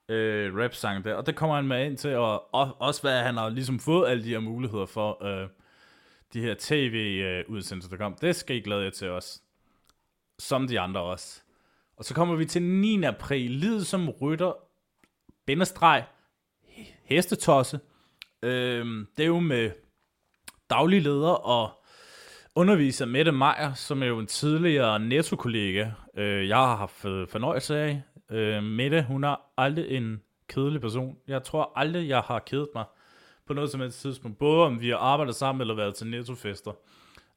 øh, 0.09 0.57
rap-sang 0.57 1.05
der, 1.05 1.15
og 1.15 1.27
det 1.27 1.37
kommer 1.37 1.57
han 1.57 1.67
med 1.67 1.87
ind 1.87 1.97
til, 1.97 2.17
og, 2.17 2.55
og 2.55 2.77
også 2.79 3.01
hvad 3.01 3.23
han 3.23 3.37
har 3.37 3.49
ligesom 3.49 3.79
fået 3.79 4.09
alle 4.09 4.25
de 4.25 4.29
her 4.29 4.41
muligheder 4.41 4.87
for, 4.87 5.25
øh, 5.25 5.49
de 6.35 6.41
her 6.41 6.55
tv-udsendelser, 6.59 7.91
der 7.91 7.97
kom. 7.97 8.15
Det 8.21 8.37
skal 8.37 8.57
I 8.57 8.61
glæde 8.61 8.85
jer 8.85 8.91
til 8.91 9.09
os. 9.09 9.43
Som 10.39 10.69
de 10.69 10.81
andre 10.81 11.01
også. 11.01 11.43
Og 11.97 12.05
så 12.05 12.15
kommer 12.15 12.37
vi 12.37 12.45
til 12.45 12.63
9. 12.63 13.05
april. 13.05 13.51
Lid 13.51 13.85
som 13.85 14.09
rytter, 14.11 14.53
bindestreg, 15.47 16.05
hestetosse. 17.05 17.81
Øhm, 18.43 19.07
det 19.17 19.23
er 19.23 19.27
jo 19.27 19.41
med 19.41 19.71
daglig 20.71 21.03
leder 21.03 21.31
og 21.31 21.85
underviser 22.55 23.07
Mette 23.07 23.33
Meier, 23.33 23.75
som 23.75 24.03
er 24.03 24.07
jo 24.07 24.19
en 24.19 24.27
tidligere 24.27 25.01
netto-kollega, 25.01 25.91
øh, 26.17 26.49
jeg 26.49 26.57
har 26.57 26.77
haft 26.77 27.01
fornøjelse 27.31 27.79
af. 27.79 28.03
Øh, 28.35 28.62
Mette, 28.62 29.03
hun 29.03 29.25
er 29.25 29.37
aldrig 29.57 29.91
en 29.91 30.23
kedelig 30.49 30.81
person. 30.81 31.17
Jeg 31.29 31.43
tror 31.43 31.73
aldrig, 31.76 32.09
jeg 32.09 32.21
har 32.21 32.38
kedet 32.38 32.69
mig 32.75 32.85
på 33.47 33.53
noget 33.53 33.71
som 33.71 33.81
helst 33.81 34.00
tidspunkt. 34.00 34.38
Både 34.38 34.67
om 34.67 34.81
vi 34.81 34.88
har 34.88 34.97
arbejdet 34.97 35.35
sammen 35.35 35.61
eller 35.61 35.75
været 35.75 35.95
til 35.95 36.07
nettofester. 36.07 36.73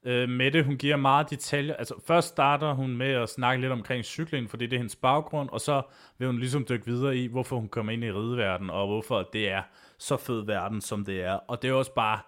Øh, 0.06 0.30
Mette, 0.30 0.64
hun 0.64 0.78
giver 0.78 0.96
meget 0.96 1.30
detaljer. 1.30 1.76
Altså, 1.76 1.96
først 2.08 2.28
starter 2.28 2.74
hun 2.74 2.98
med 2.98 3.12
at 3.12 3.30
snakke 3.30 3.62
lidt 3.62 3.72
omkring 3.72 4.06
cykling, 4.06 4.50
fordi 4.50 4.66
det 4.66 4.74
er 4.74 4.78
hendes 4.78 4.96
baggrund, 4.96 5.50
og 5.50 5.62
så 5.62 5.82
vil 6.18 6.28
hun 6.28 6.40
ligesom 6.40 6.66
dykke 6.70 6.86
videre 6.86 7.18
i, 7.18 7.28
hvorfor 7.28 7.56
hun 7.60 7.70
kommer 7.70 7.92
ind 7.92 8.04
i 8.04 8.12
rideverdenen, 8.12 8.70
og 8.70 8.88
hvorfor 8.88 9.30
det 9.34 9.50
er 9.50 9.62
så 9.98 10.18
fed 10.18 10.46
verden, 10.46 10.82
som 10.82 11.06
det 11.06 11.22
er. 11.22 11.34
Og 11.34 11.62
det 11.62 11.70
er 11.70 11.74
også 11.74 11.94
bare 11.94 12.20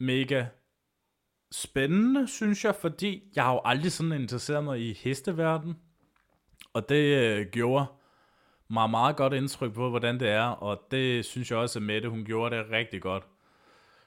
mega 0.00 0.46
spændende, 1.52 2.28
synes 2.28 2.64
jeg, 2.64 2.74
fordi 2.74 3.22
jeg 3.36 3.44
har 3.44 3.52
jo 3.52 3.60
aldrig 3.64 3.92
sådan 3.92 4.12
interesseret 4.12 4.64
mig 4.64 4.80
i 4.80 4.92
hesteverden, 4.92 5.76
og 6.78 6.88
det 6.88 7.16
øh, 7.16 7.46
gjorde 7.46 7.86
mig 8.68 8.90
meget 8.90 9.16
godt 9.16 9.32
indtryk 9.32 9.72
på, 9.72 9.90
hvordan 9.90 10.20
det 10.20 10.28
er, 10.28 10.44
og 10.44 10.80
det 10.90 11.24
synes 11.24 11.50
jeg 11.50 11.58
også, 11.58 11.78
at 11.78 11.82
Mette, 11.82 12.08
hun 12.08 12.24
gjorde 12.24 12.56
det 12.56 12.70
rigtig 12.70 13.02
godt. 13.02 13.24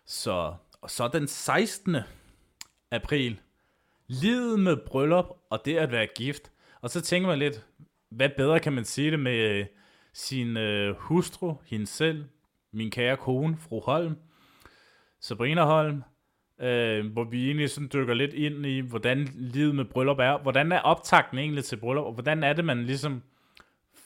Så, 0.05 0.53
og 0.81 0.89
så 0.89 1.07
den 1.07 1.27
16. 1.27 1.95
april, 2.91 3.39
livet 4.07 4.59
med 4.59 4.77
bryllup 4.77 5.25
og 5.49 5.65
det 5.65 5.77
at 5.77 5.91
være 5.91 6.07
gift. 6.15 6.51
Og 6.81 6.89
så 6.89 7.01
tænker 7.01 7.27
man 7.27 7.39
lidt, 7.39 7.65
hvad 8.09 8.29
bedre 8.37 8.59
kan 8.59 8.73
man 8.73 8.85
sige 8.85 9.11
det 9.11 9.19
med 9.19 9.37
øh, 9.37 9.65
sin 10.13 10.57
øh, 10.57 10.95
hustru, 10.95 11.55
hende 11.65 11.87
selv, 11.87 12.25
min 12.73 12.91
kære 12.91 13.17
kone, 13.17 13.57
fru 13.57 13.79
Holm, 13.79 14.15
Sabrina 15.19 15.63
Holm, 15.63 16.03
øh, 16.61 17.05
hvor 17.13 17.23
vi 17.23 17.45
egentlig 17.45 17.69
sådan 17.69 17.89
dykker 17.93 18.13
lidt 18.13 18.33
ind 18.33 18.65
i, 18.65 18.79
hvordan 18.79 19.27
livet 19.33 19.75
med 19.75 19.85
bryllup 19.85 20.19
er. 20.19 20.37
Hvordan 20.37 20.71
er 20.71 20.79
optakten 20.79 21.37
egentlig 21.37 21.63
til 21.63 21.75
bryllup, 21.75 22.05
og 22.05 22.13
hvordan 22.13 22.43
er 22.43 22.53
det, 22.53 22.65
man 22.65 22.85
ligesom 22.85 23.23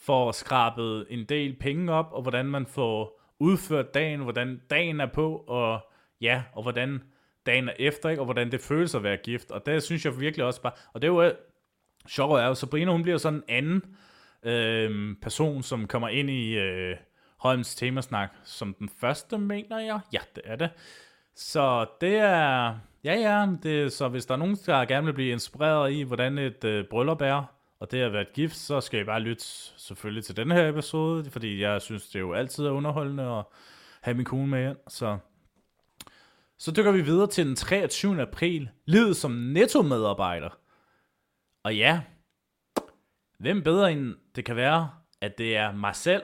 får 0.06 0.32
skrabet 0.32 1.06
en 1.10 1.26
del 1.26 1.56
penge 1.60 1.94
op, 1.94 2.10
og 2.12 2.22
hvordan 2.22 2.46
man 2.46 2.66
får 2.66 3.22
udført 3.40 3.94
dagen, 3.94 4.20
hvordan 4.20 4.62
dagen 4.70 5.00
er 5.00 5.06
på, 5.06 5.44
og 5.48 5.80
ja, 6.22 6.44
og 6.54 6.64
hvordan 6.64 7.04
dagen 7.46 7.70
er 7.70 7.74
efter, 7.80 8.10
ikke? 8.10 8.22
og 8.22 8.26
hvordan 8.26 8.52
det 8.52 8.62
føles 8.62 8.96
at 8.96 9.04
være 9.04 9.18
gift. 9.18 9.52
Og 9.52 9.66
det 9.66 9.84
synes 9.84 10.06
jeg 10.06 10.20
virkelig 10.20 10.46
også 10.46 10.62
bare, 10.62 10.74
og 10.94 11.02
det 11.02 11.08
er 11.08 11.12
jo 11.12 11.34
sjovt 12.08 12.40
er 12.40 12.48
jo, 12.48 12.54
Sabrina 12.54 12.92
hun 12.92 13.04
bliver 13.04 13.18
sådan 13.18 13.44
en 13.48 13.56
anden 13.66 13.96
øh, 14.44 15.16
person, 15.22 15.64
som 15.64 15.88
kommer 15.88 16.10
ind 16.10 16.30
i 16.30 16.58
øh, 16.58 16.96
Holms 17.38 17.76
temasnak 17.76 18.30
som 18.44 18.74
den 18.74 18.90
første, 19.00 19.38
mener 19.38 19.80
jeg. 19.80 20.00
Ja, 20.14 20.20
det 20.36 20.44
er 20.46 20.56
det. 20.56 20.70
Så 21.36 21.86
det 22.02 22.16
er, 22.16 22.76
ja 23.04 23.14
ja, 23.14 23.48
det, 23.64 23.94
så 23.94 24.08
hvis 24.08 24.26
der 24.26 24.34
er 24.34 24.38
nogen, 24.38 24.58
der 24.66 24.86
gerne 24.86 25.06
vil 25.06 25.14
blive 25.14 25.32
inspireret 25.32 25.92
i, 25.92 26.02
hvordan 26.02 26.38
et 26.38 26.64
øh, 26.64 26.86
bryllup 26.90 27.22
er, 27.22 27.44
og 27.80 27.92
det 27.92 28.02
at 28.02 28.14
være 28.14 28.26
gift, 28.34 28.56
så 28.56 28.82
skal 28.82 29.00
I 29.00 29.04
bare 29.04 29.20
lytte 29.20 29.44
selvfølgelig 29.78 30.26
til 30.26 30.38
den 30.38 30.52
her 30.52 30.70
episode, 30.70 31.32
fordi 31.32 31.62
jeg 31.62 31.82
synes, 31.82 32.08
det 32.08 32.16
er 32.16 32.20
jo 32.20 32.34
altid 32.34 32.66
er 32.66 32.72
underholdende 32.72 33.24
at 33.24 33.44
have 34.02 34.18
min 34.18 34.26
kone 34.26 34.48
med 34.48 34.70
ind. 34.70 34.78
Så, 34.88 35.18
så 36.58 36.72
dykker 36.72 36.92
vi 36.92 37.02
videre 37.02 37.28
til 37.28 37.46
den 37.48 37.56
23. 37.56 38.22
april, 38.22 38.70
livet 38.86 39.18
som 39.18 39.32
netto-medarbejder. 39.32 40.50
Og 41.64 41.76
ja, 41.76 42.02
hvem 43.40 43.64
bedre 43.64 43.92
end 43.92 44.16
det 44.36 44.46
kan 44.46 44.56
være, 44.56 44.90
at 45.22 45.38
det 45.38 45.58
er 45.58 45.72
mig 45.72 45.96
selv, 45.96 46.24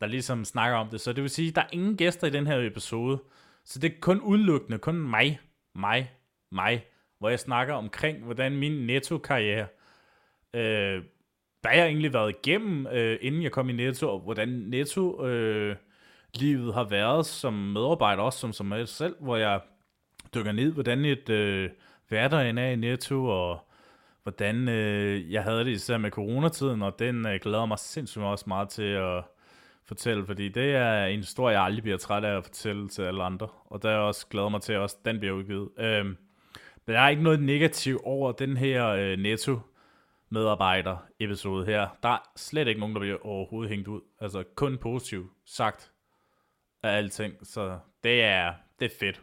der 0.00 0.06
ligesom 0.06 0.44
snakker 0.44 0.78
om 0.78 0.88
det. 0.88 1.00
Så 1.00 1.12
det 1.12 1.22
vil 1.22 1.30
sige, 1.30 1.48
at 1.48 1.54
der 1.54 1.62
er 1.62 1.68
ingen 1.72 1.96
gæster 1.96 2.26
i 2.26 2.30
den 2.30 2.46
her 2.46 2.66
episode. 2.66 3.20
Så 3.66 3.78
det 3.78 3.92
er 3.92 4.00
kun 4.00 4.20
udelukkende, 4.20 4.78
kun 4.78 4.94
mig, 4.94 5.40
mig, 5.74 6.12
mig, 6.52 6.86
hvor 7.18 7.28
jeg 7.28 7.40
snakker 7.40 7.74
omkring, 7.74 8.24
hvordan 8.24 8.56
min 8.56 8.86
netto-karriere 8.86 9.66
Øh, 10.56 11.02
hvad 11.60 11.72
jeg 11.74 11.86
egentlig 11.86 12.12
været 12.12 12.36
igennem, 12.36 12.86
øh, 12.86 13.18
inden 13.20 13.42
jeg 13.42 13.52
kom 13.52 13.68
i 13.70 13.72
Netto, 13.72 14.08
og 14.08 14.20
hvordan 14.20 14.48
Netto 14.48 15.26
øh, 15.26 15.76
livet 16.34 16.74
har 16.74 16.84
været 16.84 17.26
som 17.26 17.52
medarbejder, 17.52 18.22
også 18.22 18.38
som, 18.38 18.52
som 18.52 18.66
mig 18.66 18.88
selv, 18.88 19.16
hvor 19.20 19.36
jeg 19.36 19.60
dykker 20.34 20.52
ned, 20.52 20.72
hvordan 20.72 21.04
et 21.04 21.28
øh, 21.28 21.70
hverdagen 22.08 22.58
er 22.58 22.68
i 22.68 22.76
Netto, 22.76 23.26
og 23.26 23.58
hvordan 24.22 24.68
øh, 24.68 25.32
jeg 25.32 25.42
havde 25.42 25.64
det 25.64 25.70
især 25.70 25.98
med 25.98 26.10
coronatiden, 26.10 26.82
og 26.82 26.98
den 26.98 27.26
øh, 27.26 27.40
glæder 27.42 27.66
mig 27.66 27.78
sindssygt 27.78 28.24
også 28.24 28.44
meget 28.48 28.68
til 28.68 28.82
at 28.82 29.24
fortælle, 29.88 30.26
fordi 30.26 30.48
det 30.48 30.74
er 30.74 31.04
en 31.04 31.18
historie, 31.18 31.56
jeg 31.56 31.64
aldrig 31.64 31.82
bliver 31.82 31.98
træt 31.98 32.24
af 32.24 32.36
at 32.36 32.44
fortælle 32.44 32.88
til 32.88 33.02
alle 33.02 33.22
andre, 33.22 33.48
og 33.64 33.82
der 33.82 33.88
er 33.88 33.92
jeg 33.92 34.02
også 34.02 34.26
glæder 34.26 34.48
mig 34.48 34.60
til, 34.60 34.72
at 34.72 34.78
også 34.78 34.96
den 35.04 35.18
bliver 35.18 35.34
udgivet. 35.34 35.68
Øhm, 35.78 36.16
men 36.86 36.94
der 36.94 37.00
er 37.00 37.08
ikke 37.08 37.22
noget 37.22 37.42
negativt 37.42 38.00
over 38.04 38.32
den 38.32 38.56
her 38.56 38.86
øh, 38.86 39.18
Netto 39.18 39.60
medarbejder 40.28 40.96
episode 41.20 41.66
her. 41.66 41.88
Der 42.02 42.08
er 42.08 42.30
slet 42.36 42.68
ikke 42.68 42.80
nogen, 42.80 42.94
der 42.94 43.00
bliver 43.00 43.26
overhovedet 43.26 43.70
hængt 43.70 43.88
ud. 43.88 44.00
Altså 44.20 44.44
kun 44.54 44.78
positivt 44.78 45.30
sagt 45.44 45.92
af 46.82 46.96
alting. 46.96 47.34
Så 47.42 47.78
det 48.04 48.22
er, 48.22 48.54
det 48.80 48.92
er 48.92 48.96
fedt, 49.00 49.22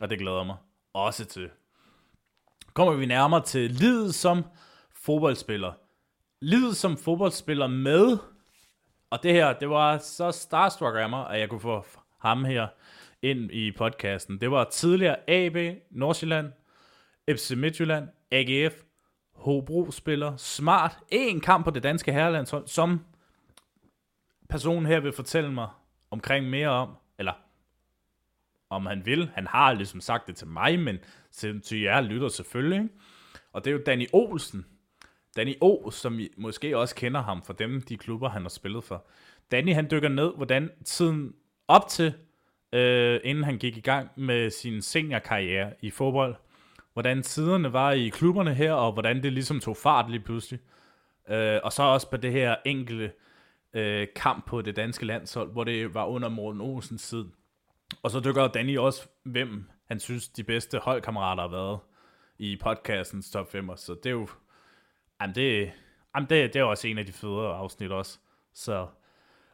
og 0.00 0.10
det 0.10 0.18
glæder 0.18 0.44
mig 0.44 0.56
også 0.92 1.24
til. 1.24 1.50
Kommer 2.74 2.94
vi 2.94 3.06
nærmere 3.06 3.42
til 3.42 3.70
livet 3.70 4.14
som 4.14 4.44
fodboldspiller. 4.94 5.72
Livet 6.40 6.76
som 6.76 6.96
fodboldspiller 6.96 7.66
med, 7.66 8.18
og 9.12 9.22
det 9.22 9.32
her, 9.32 9.52
det 9.52 9.70
var 9.70 9.98
så 9.98 10.30
starstruck 10.30 10.96
af 10.96 11.10
mig, 11.10 11.30
at 11.30 11.40
jeg 11.40 11.48
kunne 11.48 11.60
få 11.60 11.86
ham 12.18 12.44
her 12.44 12.66
ind 13.22 13.50
i 13.52 13.72
podcasten. 13.72 14.40
Det 14.40 14.50
var 14.50 14.64
tidligere 14.64 15.30
AB, 15.30 15.56
Nordsjælland, 15.90 16.52
FC 17.30 17.50
Midtjylland, 17.56 18.08
AGF, 18.30 18.74
Hobro-spiller, 19.34 20.36
smart, 20.36 20.98
en 21.08 21.40
kamp 21.40 21.64
på 21.64 21.70
det 21.70 21.82
danske 21.82 22.12
herrelandshold, 22.12 22.66
som 22.66 23.04
personen 24.48 24.86
her 24.86 25.00
vil 25.00 25.12
fortælle 25.12 25.52
mig 25.52 25.68
omkring 26.10 26.50
mere 26.50 26.68
om, 26.68 26.96
eller 27.18 27.32
om 28.70 28.86
han 28.86 29.06
vil. 29.06 29.30
Han 29.34 29.46
har 29.46 29.72
ligesom 29.72 30.00
sagt 30.00 30.26
det 30.26 30.36
til 30.36 30.46
mig, 30.46 30.78
men 30.78 30.98
til 31.62 31.80
jer 31.80 32.00
lytter 32.00 32.28
selvfølgelig. 32.28 32.82
Ikke? 32.82 32.94
Og 33.52 33.64
det 33.64 33.70
er 33.70 33.74
jo 33.74 33.82
Danny 33.86 34.06
Olsen. 34.12 34.66
Danny 35.36 35.54
O, 35.60 35.90
som 35.90 36.18
I 36.18 36.28
måske 36.36 36.78
også 36.78 36.94
kender 36.94 37.22
ham 37.22 37.42
for 37.42 37.52
dem, 37.52 37.82
de 37.82 37.96
klubber, 37.96 38.28
han 38.28 38.42
har 38.42 38.48
spillet 38.48 38.84
for. 38.84 39.06
Danny, 39.50 39.74
han 39.74 39.88
dykker 39.90 40.08
ned, 40.08 40.32
hvordan 40.36 40.70
tiden 40.84 41.34
op 41.68 41.88
til, 41.88 42.14
øh, 42.72 43.20
inden 43.24 43.44
han 43.44 43.58
gik 43.58 43.76
i 43.76 43.80
gang 43.80 44.10
med 44.16 44.50
sin 44.50 44.82
seniorkarriere 44.82 45.72
i 45.80 45.90
fodbold, 45.90 46.34
hvordan 46.92 47.22
tiderne 47.22 47.72
var 47.72 47.92
i 47.92 48.08
klubberne 48.08 48.54
her, 48.54 48.72
og 48.72 48.92
hvordan 48.92 49.22
det 49.22 49.32
ligesom 49.32 49.60
tog 49.60 49.76
fart 49.76 50.10
lige 50.10 50.20
pludselig. 50.20 50.60
Øh, 51.28 51.60
og 51.62 51.72
så 51.72 51.82
også 51.82 52.10
på 52.10 52.16
det 52.16 52.32
her 52.32 52.56
enkelte 52.64 53.12
øh, 53.74 54.06
kamp 54.16 54.46
på 54.46 54.62
det 54.62 54.76
danske 54.76 55.06
landshold, 55.06 55.52
hvor 55.52 55.64
det 55.64 55.94
var 55.94 56.06
under 56.06 56.28
Morten 56.28 56.60
Olsens 56.60 57.08
tid. 57.08 57.24
Og 58.02 58.10
så 58.10 58.20
dykker 58.20 58.48
Danny 58.48 58.78
også, 58.78 59.08
hvem 59.22 59.70
han 59.88 60.00
synes 60.00 60.28
de 60.28 60.44
bedste 60.44 60.78
holdkammerater 60.78 61.42
har 61.42 61.50
været 61.50 61.78
i 62.38 62.56
podcastens 62.62 63.30
top 63.30 63.52
5. 63.52 63.70
Så 63.76 63.94
det 63.94 64.06
er 64.06 64.10
jo, 64.10 64.28
jamen 65.22 65.34
det, 65.34 65.72
jamen 66.14 66.28
det, 66.30 66.54
det 66.54 66.60
er 66.60 66.64
også 66.64 66.88
en 66.88 66.98
af 66.98 67.06
de 67.06 67.12
federe 67.12 67.56
afsnit 67.56 67.90
også. 67.90 68.18
Så, 68.54 68.86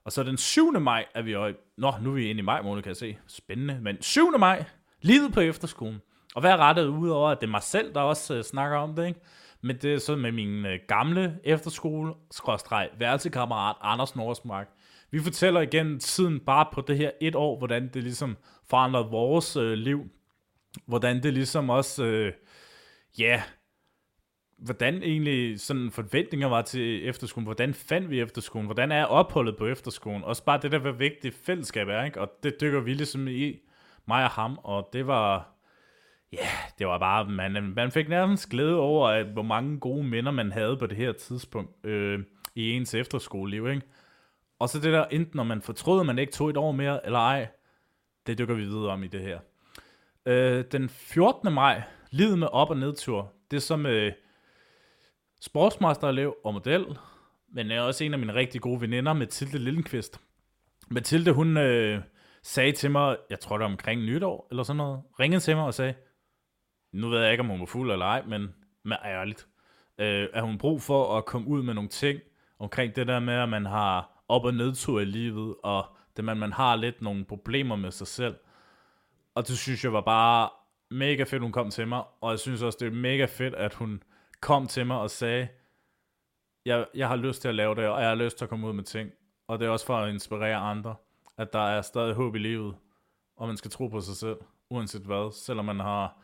og 0.04 0.12
så 0.12 0.22
den 0.22 0.37
7. 0.37 0.80
maj 0.80 1.06
er 1.14 1.22
vi 1.22 1.32
jo, 1.32 1.54
nå 1.78 1.94
nu 2.02 2.10
er 2.10 2.14
vi 2.14 2.30
inde 2.30 2.38
i 2.38 2.42
maj 2.42 2.62
måned, 2.62 2.82
kan 2.82 2.90
jeg 2.90 2.96
se. 2.96 3.18
Spændende. 3.26 3.78
Men 3.82 4.02
7. 4.02 4.38
maj, 4.38 4.64
livet 5.02 5.32
på 5.32 5.40
efterskolen. 5.40 6.00
Og 6.34 6.40
hvad 6.40 6.50
er 6.50 6.56
rettet 6.56 6.87
ud 6.87 7.08
over, 7.08 7.30
at 7.30 7.40
det 7.40 7.46
er 7.46 7.50
mig 7.50 7.62
selv, 7.62 7.94
der 7.94 8.00
også 8.00 8.38
uh, 8.38 8.42
snakker 8.42 8.78
om 8.78 8.94
det, 8.94 9.06
ikke? 9.06 9.20
Men 9.60 9.76
det 9.76 9.94
er 9.94 9.98
så 9.98 10.16
med 10.16 10.32
min 10.32 10.64
uh, 10.64 10.72
gamle 10.88 11.38
efterskole, 11.44 12.14
skråstreg, 12.30 12.88
værelsekammerat 12.98 13.76
Anders 13.80 14.16
Nordsmark. 14.16 14.68
Vi 15.10 15.20
fortæller 15.20 15.60
igen 15.60 16.00
tiden 16.00 16.40
bare 16.40 16.66
på 16.72 16.80
det 16.80 16.96
her 16.96 17.10
et 17.20 17.34
år, 17.34 17.58
hvordan 17.58 17.88
det 17.94 18.02
ligesom 18.02 18.37
forandrede 18.70 19.04
vores 19.04 19.56
uh, 19.56 19.72
liv. 19.72 20.04
Hvordan 20.87 21.22
det 21.22 21.34
ligesom 21.34 21.70
også, 21.70 22.04
uh, 22.04 22.32
ja, 23.20 23.25
yeah, 23.25 23.40
hvordan 24.58 25.02
egentlig 25.02 25.60
sådan 25.60 25.90
forventninger 25.90 26.48
var 26.48 26.62
til 26.62 27.08
efterskolen, 27.08 27.44
hvordan 27.44 27.74
fandt 27.74 28.10
vi 28.10 28.20
efterskolen, 28.20 28.66
hvordan 28.66 28.92
er 28.92 29.04
opholdet 29.04 29.56
på 29.56 29.66
efterskolen, 29.66 30.24
også 30.24 30.44
bare 30.44 30.60
det 30.62 30.72
der, 30.72 30.78
hvor 30.78 30.92
vigtigt 30.92 31.34
fællesskab 31.34 31.88
er, 31.88 32.04
ikke? 32.04 32.20
og 32.20 32.30
det 32.42 32.60
dykker 32.60 32.80
vi 32.80 32.94
ligesom 32.94 33.28
i, 33.28 33.58
mig 34.06 34.24
og 34.24 34.30
ham, 34.30 34.58
og 34.62 34.88
det 34.92 35.06
var, 35.06 35.58
Ja, 36.32 36.36
yeah, 36.36 36.70
det 36.78 36.86
var 36.86 36.98
bare, 36.98 37.24
man, 37.24 37.72
man 37.76 37.90
fik 37.90 38.08
nærmest 38.08 38.48
glæde 38.48 38.76
over, 38.76 39.08
at 39.08 39.26
hvor 39.26 39.42
mange 39.42 39.80
gode 39.80 40.04
minder 40.04 40.32
man 40.32 40.52
havde 40.52 40.76
på 40.76 40.86
det 40.86 40.96
her 40.96 41.12
tidspunkt 41.12 41.86
øh, 41.86 42.24
i 42.54 42.72
ens 42.72 42.94
efterskoleliv, 42.94 43.68
ikke? 43.68 43.82
Og 44.58 44.68
så 44.68 44.80
det 44.80 44.92
der, 44.92 45.04
enten 45.04 45.36
når 45.36 45.44
man 45.44 45.62
fortrød, 45.62 46.04
man 46.04 46.18
ikke 46.18 46.32
tog 46.32 46.50
et 46.50 46.56
år 46.56 46.72
mere, 46.72 47.06
eller 47.06 47.18
ej, 47.18 47.46
det 48.26 48.38
dykker 48.38 48.54
vi 48.54 48.64
videre 48.64 48.88
om 48.88 49.02
i 49.02 49.06
det 49.06 49.20
her. 49.20 49.38
Øh, 50.26 50.64
den 50.72 50.88
14. 50.88 51.52
maj, 51.52 51.82
livet 52.10 52.38
med 52.38 52.48
op- 52.52 52.70
og 52.70 52.76
nedtur, 52.76 53.32
det 53.50 53.56
er 53.56 53.60
som 53.60 53.86
øh, 53.86 54.12
sportsmasterelev 55.40 56.37
og 56.45 56.54
model, 56.54 56.87
men 57.52 57.71
er 57.71 57.80
også 57.80 58.04
en 58.04 58.12
af 58.12 58.18
mine 58.18 58.35
rigtig 58.35 58.61
gode 58.61 58.80
veninder, 58.80 59.12
Mathilde 59.12 59.59
Lillenqvist. 59.59 60.21
Mathilde, 60.90 61.33
hun 61.33 61.57
øh, 61.57 62.02
sagde 62.42 62.73
til 62.73 62.90
mig, 62.90 63.16
jeg 63.30 63.40
tror 63.40 63.57
det 63.57 63.64
var 63.64 63.71
omkring 63.71 64.02
nytår, 64.02 64.49
eller 64.50 64.62
sådan 64.62 64.76
noget, 64.76 65.02
ringede 65.21 65.40
til 65.40 65.57
mig 65.57 65.64
og 65.64 65.75
sagde, 65.75 65.95
nu 66.92 67.09
ved 67.09 67.21
jeg 67.23 67.33
ikke, 67.33 67.42
om 67.42 67.49
hun 67.49 67.61
var 67.61 67.66
fuld 67.66 67.92
eller 67.92 68.07
ej, 68.07 68.23
men 68.26 68.54
med 68.85 68.97
ærligt, 69.04 69.49
øh, 69.99 70.28
at 70.33 70.42
hun 70.42 70.59
brug 70.59 70.83
for 70.83 71.18
at 71.18 71.25
komme 71.25 71.49
ud 71.49 71.62
med 71.62 71.75
nogle 71.75 71.88
ting 71.88 72.21
omkring 72.59 72.97
det 72.97 73.07
der 73.07 73.21
med, 73.21 73.35
at 73.35 73.49
man 73.49 73.66
har 73.66 74.25
op- 74.28 74.45
og 74.45 74.54
nedtur 74.54 75.00
i 75.00 75.04
livet, 75.04 75.54
og 75.62 75.87
det 76.16 76.25
man, 76.25 76.37
man 76.37 76.52
har 76.52 76.76
lidt 76.76 77.02
nogle 77.02 77.25
problemer 77.25 77.76
med 77.76 77.90
sig 77.90 78.07
selv. 78.07 78.35
Og 79.35 79.49
det 79.49 79.59
synes 79.59 79.85
jeg 79.85 79.92
var 79.92 80.00
bare 80.00 80.50
mega 80.90 81.23
fedt, 81.23 81.42
hun 81.42 81.52
kom 81.52 81.71
til 81.71 81.88
mig, 81.88 82.02
og 82.21 82.30
jeg 82.30 82.38
synes 82.38 82.62
også, 82.62 82.78
det 82.80 82.87
er 82.87 82.97
mega 82.97 83.25
fedt, 83.25 83.54
at 83.54 83.75
hun 83.75 84.02
kom 84.40 84.66
til 84.66 84.87
mig 84.87 84.99
og 84.99 85.11
sagde, 85.11 85.49
jeg, 86.64 86.87
jeg 86.95 87.09
har 87.09 87.16
lyst 87.16 87.42
til 87.42 87.49
at 87.49 87.54
lave 87.54 87.75
det, 87.75 87.88
og 87.88 88.00
jeg 88.00 88.09
har 88.09 88.14
lyst 88.14 88.38
til 88.38 88.45
at 88.45 88.49
komme 88.49 88.66
ud 88.66 88.73
med 88.73 88.85
ting. 88.85 89.11
Og 89.47 89.59
det 89.59 89.66
er 89.66 89.71
også 89.71 89.87
for 89.87 89.97
at 89.97 90.11
inspirere 90.11 90.57
andre, 90.57 90.95
at 91.37 91.52
der 91.52 91.59
er 91.59 91.83
stadig 91.83 92.14
håb 92.14 92.35
i 92.35 92.38
livet, 92.38 92.76
og 93.37 93.47
man 93.47 93.57
skal 93.57 93.71
tro 93.71 93.88
på 93.88 94.00
sig 94.00 94.16
selv, 94.16 94.37
uanset 94.71 95.02
hvad, 95.02 95.33
selvom 95.33 95.64
man 95.64 95.80
har 95.80 96.16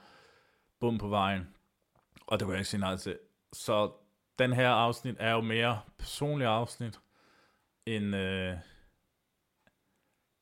bum 0.80 0.98
på 0.98 1.08
vejen. 1.08 1.48
Og 2.26 2.38
det 2.38 2.46
kan 2.46 2.52
jeg 2.52 2.58
ikke 2.58 2.68
sige 2.68 2.80
nej 2.80 2.96
til. 2.96 3.18
Så 3.52 3.92
den 4.38 4.52
her 4.52 4.70
afsnit 4.70 5.16
er 5.18 5.32
jo 5.32 5.40
mere 5.40 5.80
personlig 5.98 6.46
afsnit, 6.46 7.00
end 7.86 8.16
øh, 8.16 8.56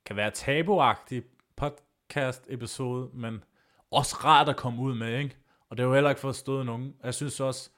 kan 0.05 0.17
være 0.17 0.31
tabuagtig 0.31 1.23
podcast 1.57 2.47
episode, 2.49 3.11
men 3.12 3.45
også 3.91 4.17
rart 4.17 4.49
at 4.49 4.57
komme 4.57 4.83
ud 4.83 4.95
med, 4.95 5.19
ikke? 5.19 5.37
Og 5.73 5.79
det 5.79 5.83
er 5.83 5.87
jo 5.87 5.95
heller 5.95 6.11
ikke 6.11 6.21
for 6.21 6.29
at 6.29 6.37
støde 6.37 6.64
nogen. 6.64 6.95
Jeg 7.05 7.14
synes 7.14 7.41
også, 7.41 7.71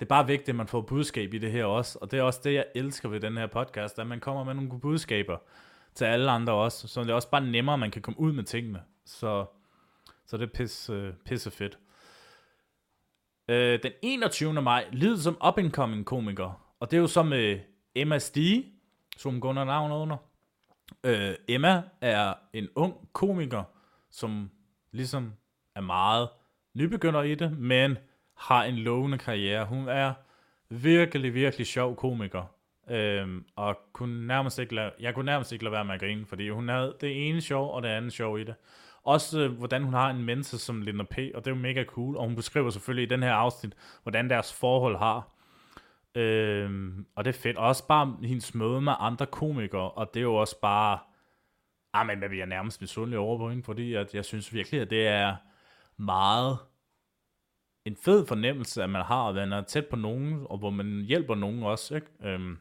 det 0.00 0.06
er 0.06 0.08
bare 0.08 0.26
vigtigt, 0.26 0.48
at 0.48 0.54
man 0.54 0.68
får 0.68 0.80
budskab 0.80 1.34
i 1.34 1.38
det 1.38 1.52
her 1.52 1.64
også. 1.64 1.98
Og 2.02 2.10
det 2.10 2.18
er 2.18 2.22
også 2.22 2.40
det, 2.44 2.54
jeg 2.54 2.66
elsker 2.74 3.08
ved 3.08 3.20
den 3.20 3.36
her 3.36 3.46
podcast, 3.46 3.98
at 3.98 4.06
man 4.06 4.20
kommer 4.20 4.44
med 4.44 4.54
nogle 4.54 4.80
budskaber 4.80 5.38
til 5.94 6.04
alle 6.04 6.30
andre 6.30 6.52
også. 6.52 6.88
Så 6.88 7.00
det 7.00 7.10
er 7.10 7.14
også 7.14 7.30
bare 7.30 7.46
nemmere, 7.46 7.72
at 7.72 7.80
man 7.80 7.90
kan 7.90 8.02
komme 8.02 8.20
ud 8.20 8.32
med 8.32 8.44
tingene. 8.44 8.82
Så, 9.04 9.46
så 10.26 10.36
det 10.36 10.42
er 10.42 10.52
pisse, 10.54 11.14
pisse 11.24 11.50
fedt. 11.50 11.78
Øh, 13.48 13.82
den 13.82 13.92
21. 14.02 14.62
maj, 14.62 14.86
lyder 14.92 15.16
som 15.16 15.38
up-and-coming 15.48 16.04
komiker. 16.04 16.74
Og 16.80 16.90
det 16.90 16.96
er 16.96 17.00
jo 17.00 17.06
så 17.06 17.22
med 17.22 17.60
Emma 17.94 18.18
Stige, 18.18 18.72
som 19.16 19.40
går 19.40 19.48
under 19.48 19.64
navnet 19.64 19.96
under. 19.96 20.16
Øh, 21.04 21.34
Emma 21.48 21.82
er 22.00 22.34
en 22.52 22.68
ung 22.74 23.08
komiker, 23.12 23.62
som 24.10 24.50
ligesom 24.92 25.32
er 25.74 25.80
meget 25.80 26.28
nybegynder 26.76 27.22
i 27.22 27.34
det, 27.34 27.58
men 27.58 27.98
har 28.36 28.64
en 28.64 28.76
lovende 28.76 29.18
karriere. 29.18 29.64
Hun 29.64 29.88
er 29.88 30.12
virkelig, 30.68 31.34
virkelig 31.34 31.66
sjov 31.66 31.96
komiker. 31.96 32.42
Øhm, 32.90 33.44
og 33.56 33.78
kunne 33.92 34.26
nærmest 34.26 34.58
ikke 34.58 34.74
lade, 34.74 34.92
jeg 35.00 35.14
kunne 35.14 35.26
nærmest 35.26 35.52
ikke 35.52 35.64
lade 35.64 35.72
være 35.72 35.84
med 35.84 35.94
at 35.94 36.00
grine, 36.00 36.26
fordi 36.26 36.48
hun 36.48 36.68
havde 36.68 36.96
det 37.00 37.28
ene 37.28 37.40
sjov 37.40 37.74
og 37.74 37.82
det 37.82 37.88
andet 37.88 38.12
sjov 38.12 38.38
i 38.38 38.44
det. 38.44 38.54
Også 39.02 39.40
øh, 39.40 39.52
hvordan 39.52 39.82
hun 39.82 39.94
har 39.94 40.10
en 40.10 40.24
mentor 40.24 40.58
som 40.58 40.82
Linda 40.82 41.04
P., 41.04 41.18
og 41.34 41.44
det 41.44 41.50
er 41.50 41.54
jo 41.54 41.60
mega 41.62 41.84
cool. 41.84 42.16
Og 42.16 42.24
hun 42.24 42.36
beskriver 42.36 42.70
selvfølgelig 42.70 43.02
i 43.02 43.14
den 43.14 43.22
her 43.22 43.32
afsnit, 43.32 43.74
hvordan 44.02 44.30
deres 44.30 44.52
forhold 44.52 44.96
har. 44.96 45.32
Øhm, 46.14 47.06
og 47.14 47.24
det 47.24 47.36
er 47.36 47.40
fedt. 47.40 47.56
Også 47.56 47.86
bare 47.86 48.16
hendes 48.22 48.54
møde 48.54 48.80
med 48.80 48.92
andre 48.98 49.26
komikere, 49.26 49.90
og 49.90 50.10
det 50.14 50.20
er 50.20 50.24
jo 50.24 50.34
også 50.34 50.60
bare... 50.60 50.98
Ah, 51.92 52.06
men 52.06 52.22
jeg 52.22 52.30
bliver 52.30 52.46
nærmest 52.46 52.80
misundelig 52.80 53.18
over 53.18 53.38
på 53.38 53.50
hende, 53.50 53.62
fordi 53.62 53.94
at 53.94 54.14
jeg 54.14 54.24
synes 54.24 54.54
virkelig, 54.54 54.80
at 54.80 54.90
det 54.90 55.06
er 55.06 55.36
meget 55.96 56.58
en 57.84 57.96
fed 57.96 58.26
fornemmelse, 58.26 58.82
at 58.82 58.90
man 58.90 59.02
har, 59.02 59.28
at 59.28 59.34
man 59.34 59.52
er 59.52 59.62
tæt 59.62 59.86
på 59.86 59.96
nogen, 59.96 60.46
og 60.50 60.58
hvor 60.58 60.70
man 60.70 61.04
hjælper 61.08 61.34
nogen 61.34 61.62
også, 61.62 61.94
ikke? 61.94 62.06
Øhm, 62.24 62.58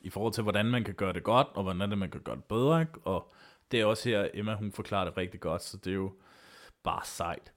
i 0.00 0.10
forhold 0.10 0.32
til, 0.32 0.42
hvordan 0.42 0.66
man 0.66 0.84
kan 0.84 0.94
gøre 0.94 1.12
det 1.12 1.22
godt, 1.22 1.48
og 1.54 1.62
hvordan 1.62 1.90
det, 1.90 1.98
man 1.98 2.10
kan 2.10 2.20
gøre 2.20 2.36
det 2.36 2.44
bedre, 2.44 2.80
ikke? 2.80 3.00
Og 3.04 3.32
det 3.70 3.80
er 3.80 3.84
også 3.84 4.08
her, 4.08 4.28
Emma, 4.34 4.54
hun 4.54 4.72
forklarer 4.72 5.04
det 5.04 5.16
rigtig 5.16 5.40
godt, 5.40 5.62
så 5.62 5.76
det 5.76 5.90
er 5.90 5.94
jo 5.94 6.12
bare 6.82 7.00
sejt. 7.04 7.52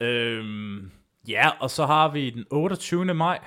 Øhm, 0.00 0.90
ja, 1.28 1.50
og 1.60 1.70
så 1.70 1.86
har 1.86 2.08
vi 2.08 2.30
den 2.30 2.46
28. 2.50 3.14
maj, 3.14 3.44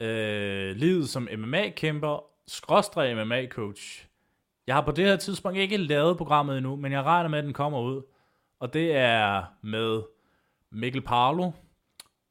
øh, 0.00 0.76
livet 0.76 1.08
som 1.08 1.28
MMA-kæmper, 1.38 2.24
skråstrej 2.46 3.14
MMA-coach. 3.14 4.06
Jeg 4.66 4.74
har 4.74 4.82
på 4.82 4.92
det 4.92 5.04
her 5.04 5.16
tidspunkt 5.16 5.58
ikke 5.58 5.76
lavet 5.76 6.16
programmet 6.16 6.56
endnu, 6.56 6.76
men 6.76 6.92
jeg 6.92 7.02
regner 7.02 7.28
med, 7.28 7.38
at 7.38 7.44
den 7.44 7.52
kommer 7.52 7.80
ud. 7.80 8.02
Og 8.60 8.72
det 8.72 8.92
er 8.96 9.44
med 9.62 10.02
Mikkel 10.72 11.02
Parlo, 11.02 11.50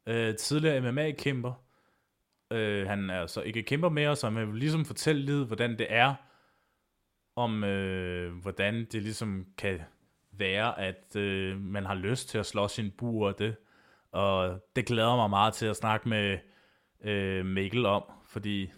øh, 0.06 0.36
tidligere 0.36 0.92
MMA-kæmper. 0.92 1.52
Øh, 2.52 2.86
han 2.86 3.10
er 3.10 3.26
så 3.26 3.42
ikke 3.42 3.62
kæmper 3.62 3.88
mere, 3.88 4.16
så 4.16 4.30
han 4.30 4.52
vil 4.52 4.58
ligesom 4.60 4.84
fortælle 4.84 5.22
lidt, 5.22 5.46
hvordan 5.46 5.78
det 5.78 5.86
er, 5.90 6.14
om 7.36 7.64
øh, 7.64 8.36
hvordan 8.42 8.84
det 8.92 9.02
ligesom 9.02 9.46
kan 9.58 9.80
være, 10.32 10.80
at 10.80 11.16
øh, 11.16 11.60
man 11.60 11.86
har 11.86 11.94
lyst 11.94 12.28
til 12.28 12.38
at 12.38 12.46
slå 12.46 12.68
sin 12.68 12.90
bur 12.90 13.26
og 13.26 13.38
det. 13.38 13.56
Og 14.12 14.60
det 14.76 14.86
glæder 14.86 15.16
mig 15.16 15.30
meget 15.30 15.54
til 15.54 15.66
at 15.66 15.76
snakke 15.76 16.08
med 16.08 16.38
øh, 17.04 17.46
Mikkel 17.46 17.86
om, 17.86 18.02
fordi 18.26 18.70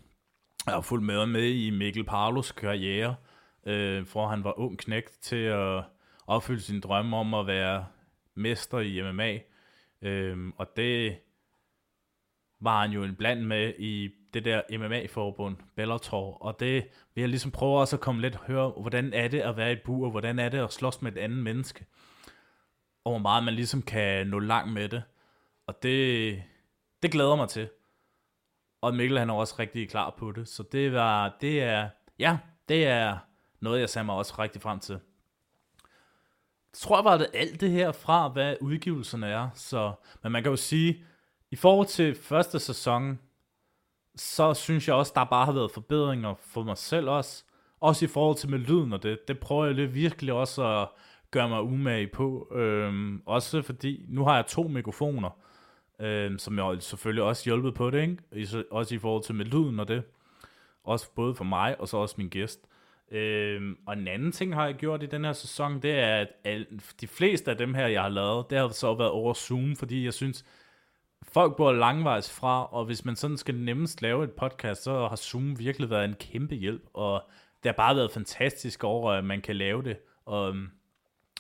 jeg 0.66 0.74
har 0.74 0.80
fulgt 0.80 1.04
med 1.04 1.26
med 1.26 1.44
i 1.44 1.70
Mikkel 1.70 2.04
Parlos 2.04 2.52
karriere, 2.52 3.16
øh, 3.66 4.06
fra 4.06 4.28
han 4.28 4.44
var 4.44 4.58
ung 4.58 4.78
knægt 4.78 5.18
til 5.20 5.37
at 5.37 5.84
opfylde 6.29 6.61
sin 6.61 6.81
drømme 6.81 7.17
om 7.17 7.35
at 7.35 7.47
være 7.47 7.87
mester 8.35 8.79
i 8.79 9.12
MMA. 9.12 9.38
Øhm, 10.03 10.53
og 10.57 10.77
det 10.77 11.19
var 12.61 12.81
han 12.81 12.91
jo 12.91 13.03
en 13.03 13.17
bland 13.17 13.41
med 13.41 13.75
i 13.79 14.11
det 14.35 14.45
der 14.45 14.62
MMA-forbund, 14.79 15.57
Bellator, 15.77 16.43
og 16.43 16.61
det 16.61 16.88
vil 17.14 17.23
jeg 17.23 17.29
ligesom 17.29 17.51
prøve 17.51 17.79
også 17.79 17.97
at 17.97 18.01
komme 18.01 18.21
lidt 18.21 18.37
og 18.37 18.41
høre, 18.41 18.71
hvordan 18.71 19.12
er 19.12 19.29
det 19.29 19.41
at 19.41 19.57
være 19.57 19.71
i 19.71 19.73
et 19.73 19.83
bur, 19.83 20.11
hvordan 20.11 20.38
er 20.38 20.49
det 20.49 20.59
at 20.59 20.73
slås 20.73 21.03
med 21.03 21.12
et 21.12 21.19
andet 21.19 21.38
menneske, 21.38 21.87
og 23.05 23.12
hvor 23.12 23.19
meget 23.19 23.45
man 23.45 23.55
ligesom 23.55 23.83
kan 23.83 24.27
nå 24.27 24.38
langt 24.38 24.73
med 24.73 24.88
det. 24.88 25.03
Og 25.67 25.83
det, 25.83 26.43
det 27.03 27.12
glæder 27.12 27.37
mig 27.37 27.49
til. 27.49 27.69
Og 28.81 28.95
Mikkel 28.95 29.19
han 29.19 29.31
er 29.31 29.35
også 29.35 29.55
rigtig 29.59 29.91
klar 29.91 30.14
på 30.19 30.33
det, 30.33 30.49
så 30.49 30.62
det 30.73 30.93
var, 30.93 31.37
det 31.41 31.62
er, 31.62 31.88
ja, 32.19 32.38
det 32.69 32.87
er 32.87 33.19
noget, 33.61 33.81
jeg 33.81 33.88
ser 33.88 34.03
mig 34.03 34.14
også 34.14 34.35
rigtig 34.38 34.62
frem 34.62 34.81
til. 34.81 35.01
Jeg 36.72 36.78
tror 36.78 37.02
bare, 37.02 37.18
det 37.18 37.26
alt 37.35 37.61
det 37.61 37.70
her 37.70 37.92
fra, 37.92 38.28
hvad 38.28 38.57
udgivelserne 38.61 39.26
er. 39.26 39.48
Så, 39.54 39.92
men 40.22 40.33
man 40.33 40.42
kan 40.42 40.50
jo 40.50 40.57
sige, 40.57 41.04
i 41.50 41.57
forhold 41.57 41.87
til 41.87 42.14
første 42.14 42.59
sæson, 42.59 43.18
så 44.16 44.54
synes 44.54 44.88
jeg 44.88 44.96
også, 44.96 45.12
der 45.14 45.24
bare 45.24 45.44
har 45.44 45.52
været 45.52 45.70
forbedringer 45.70 46.35
for 46.35 46.62
mig 46.62 46.76
selv 46.78 47.09
også. 47.09 47.44
Også 47.81 48.04
i 48.04 48.09
forhold 48.09 48.37
til 48.37 48.50
med 48.50 48.59
lyden 48.59 48.92
og 48.92 49.02
det. 49.02 49.28
Det 49.28 49.38
prøver 49.38 49.64
jeg 49.64 49.74
lidt 49.74 49.94
virkelig 49.94 50.33
også 50.33 50.66
at 50.66 50.88
gøre 51.31 51.48
mig 51.48 51.62
umage 51.62 52.07
på. 52.07 52.48
Øhm, 52.54 53.22
også 53.26 53.62
fordi, 53.62 54.04
nu 54.09 54.24
har 54.24 54.35
jeg 54.37 54.46
to 54.46 54.62
mikrofoner, 54.62 55.31
øhm, 56.00 56.38
som 56.38 56.59
jeg 56.59 56.83
selvfølgelig 56.83 57.24
også 57.24 57.44
hjulpet 57.44 57.74
på 57.74 57.90
det, 57.90 58.02
ikke? 58.02 58.64
Også 58.70 58.94
i 58.94 58.98
forhold 58.98 59.22
til 59.22 59.35
med 59.35 59.44
lyden 59.44 59.81
og 59.81 59.88
det. 59.88 60.02
Også 60.85 61.11
både 61.14 61.35
for 61.35 61.44
mig, 61.44 61.81
og 61.81 61.88
så 61.88 61.96
også 61.96 62.14
min 62.18 62.28
gæst. 62.28 62.61
Øhm, 63.11 63.79
og 63.87 63.92
en 63.94 64.09
anden 64.09 64.33
ting 64.33 64.55
har 64.55 64.66
jeg 64.66 64.75
gjort 64.75 65.03
i 65.03 65.07
den 65.07 65.25
her 65.25 65.33
sæson, 65.33 65.83
det 65.83 65.90
er, 65.90 66.16
at 66.16 66.29
al, 66.44 66.66
de 67.01 67.07
fleste 67.07 67.51
af 67.51 67.57
dem 67.57 67.75
her, 67.75 67.87
jeg 67.87 68.03
har 68.03 68.09
lavet, 68.09 68.51
det 68.51 68.59
har 68.59 68.68
så 68.68 68.94
været 68.94 69.11
over 69.11 69.35
Zoom, 69.35 69.77
fordi 69.77 70.05
jeg 70.05 70.14
synes, 70.14 70.44
folk 71.23 71.57
bor 71.57 71.73
langvejs 71.73 72.38
fra, 72.38 72.75
og 72.75 72.85
hvis 72.85 73.05
man 73.05 73.16
sådan 73.16 73.37
skal 73.37 73.55
nemmest 73.55 74.03
lave 74.03 74.25
et 74.25 74.33
podcast, 74.33 74.83
så 74.83 75.09
har 75.09 75.16
Zoom 75.16 75.59
virkelig 75.59 75.90
været 75.90 76.05
en 76.05 76.14
kæmpe 76.14 76.55
hjælp, 76.55 76.83
og 76.94 77.23
det 77.62 77.68
har 77.68 77.77
bare 77.77 77.97
været 77.97 78.12
fantastisk 78.12 78.85
over, 78.85 79.12
at 79.12 79.25
man 79.25 79.40
kan 79.40 79.57
lave 79.57 79.83
det, 79.83 79.99
og 80.27 80.49
øhm, 80.49 80.71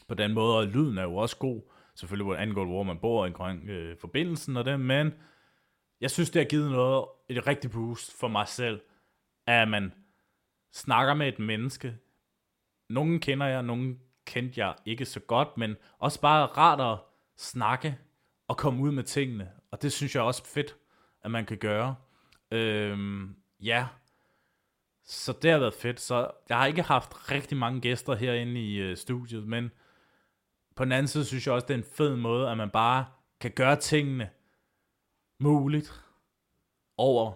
på 0.08 0.14
den 0.14 0.34
måde, 0.34 0.58
og 0.58 0.66
lyden 0.66 0.98
er 0.98 1.02
jo 1.02 1.16
også 1.16 1.36
god, 1.36 1.62
selvfølgelig 1.94 2.24
hvor 2.24 2.34
det 2.34 2.40
angår, 2.40 2.64
hvor 2.64 2.82
man 2.82 2.98
bor 2.98 3.26
omkring 3.26 3.68
øh, 3.68 3.96
forbindelsen 4.00 4.56
og 4.56 4.64
det, 4.64 4.80
men 4.80 5.12
jeg 6.00 6.10
synes, 6.10 6.30
det 6.30 6.42
har 6.42 6.48
givet 6.48 6.70
noget, 6.70 7.04
et 7.28 7.46
rigtig 7.46 7.70
boost 7.70 8.20
for 8.20 8.28
mig 8.28 8.48
selv, 8.48 8.80
at 9.46 9.68
man 9.68 9.92
snakker 10.72 11.14
med 11.14 11.28
et 11.28 11.38
menneske. 11.38 11.98
Nogle 12.88 13.20
kender 13.20 13.46
jeg, 13.46 13.62
nogle 13.62 13.98
kendte 14.26 14.60
jeg 14.60 14.74
ikke 14.84 15.04
så 15.04 15.20
godt, 15.20 15.56
men 15.56 15.76
også 15.98 16.20
bare 16.20 16.46
rart 16.46 16.80
at 16.80 17.04
snakke 17.36 17.98
og 18.48 18.56
komme 18.56 18.82
ud 18.82 18.90
med 18.90 19.04
tingene. 19.04 19.50
Og 19.70 19.82
det 19.82 19.92
synes 19.92 20.14
jeg 20.14 20.22
også 20.22 20.44
fedt, 20.44 20.76
at 21.22 21.30
man 21.30 21.46
kan 21.46 21.56
gøre. 21.56 21.94
Øhm, 22.50 23.36
ja, 23.60 23.86
så 25.04 25.32
det 25.42 25.50
har 25.50 25.58
været 25.58 25.74
fedt. 25.74 26.00
Så 26.00 26.30
jeg 26.48 26.58
har 26.58 26.66
ikke 26.66 26.82
haft 26.82 27.30
rigtig 27.30 27.56
mange 27.56 27.80
gæster 27.80 28.14
herinde 28.14 28.60
i 28.60 28.76
øh, 28.76 28.96
studiet, 28.96 29.46
men 29.46 29.70
på 30.76 30.84
den 30.84 30.92
anden 30.92 31.08
side 31.08 31.24
synes 31.24 31.46
jeg 31.46 31.54
også, 31.54 31.66
det 31.66 31.74
er 31.74 31.78
en 31.78 31.84
fed 31.96 32.16
måde, 32.16 32.50
at 32.50 32.56
man 32.56 32.70
bare 32.70 33.06
kan 33.40 33.50
gøre 33.50 33.76
tingene 33.76 34.30
muligt 35.40 36.04
over 36.96 37.32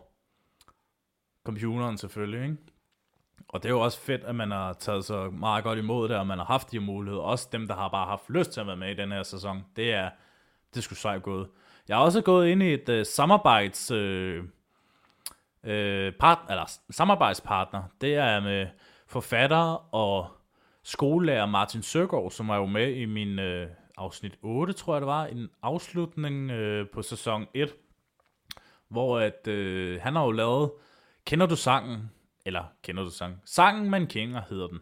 computeren 1.45 1.99
selvfølgelig, 1.99 2.43
ikke? 2.43 2.72
Og 3.53 3.63
det 3.63 3.69
er 3.69 3.73
jo 3.73 3.81
også 3.81 4.01
fedt, 4.01 4.25
at 4.25 4.35
man 4.35 4.51
har 4.51 4.73
taget 4.73 5.05
så 5.05 5.31
meget 5.31 5.65
godt 5.65 5.79
imod 5.79 6.09
det, 6.09 6.17
og 6.17 6.27
man 6.27 6.39
har 6.39 6.45
haft 6.45 6.73
de 6.73 6.81
muligheder. 6.81 7.23
Også 7.23 7.49
dem, 7.53 7.69
der 7.69 7.75
har 7.75 7.89
bare 7.89 8.07
haft 8.07 8.31
lyst 8.31 8.51
til 8.51 8.61
at 8.61 8.67
være 8.67 8.77
med 8.77 8.91
i 8.91 8.95
den 8.95 9.13
her 9.13 9.23
sæson. 9.23 9.65
Det 9.77 9.93
er, 9.93 10.11
det 10.75 10.85
skulle 10.85 10.99
sejt 10.99 11.23
gået. 11.23 11.49
Jeg 11.89 11.97
har 11.97 12.05
også 12.05 12.21
gået 12.21 12.49
ind 12.49 12.63
i 12.63 12.75
et 12.75 12.89
øh, 12.89 13.07
samarbejds... 13.07 13.91
øh, 13.91 14.45
øh, 15.65 16.13
part, 16.13 16.39
eller 16.51 16.73
samarbejdspartner. 16.91 17.83
Det 18.01 18.15
er 18.15 18.41
med 18.41 18.67
forfatter 19.07 19.95
og 19.95 20.29
skolelærer 20.83 21.47
Martin 21.47 21.83
Søgaard, 21.83 22.31
som 22.31 22.49
var 22.49 22.57
jo 22.57 22.67
med 22.67 22.95
i 22.95 23.05
min 23.05 23.39
øh, 23.39 23.69
afsnit 23.97 24.39
8, 24.43 24.73
tror 24.73 24.95
jeg 24.95 25.01
det 25.01 25.07
var, 25.07 25.27
en 25.27 25.51
afslutning 25.63 26.51
øh, 26.51 26.89
på 26.89 27.03
sæson 27.03 27.47
1, 27.55 27.75
hvor 28.89 29.19
at, 29.19 29.47
øh, 29.49 30.01
han 30.03 30.17
har 30.17 30.25
jo 30.25 30.31
lavet, 30.31 30.71
kender 31.27 31.47
du 31.47 31.57
sangen, 31.57 32.11
eller 32.45 32.65
kender 32.83 33.03
du 33.03 33.11
sangen? 33.11 33.41
Sangen 33.45 33.91
man 33.91 34.07
kender 34.07 34.43
hedder 34.49 34.67
den. 34.67 34.79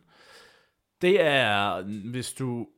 Det 1.02 1.20
er, 1.20 1.82
hvis 2.10 2.32
du 2.32 2.68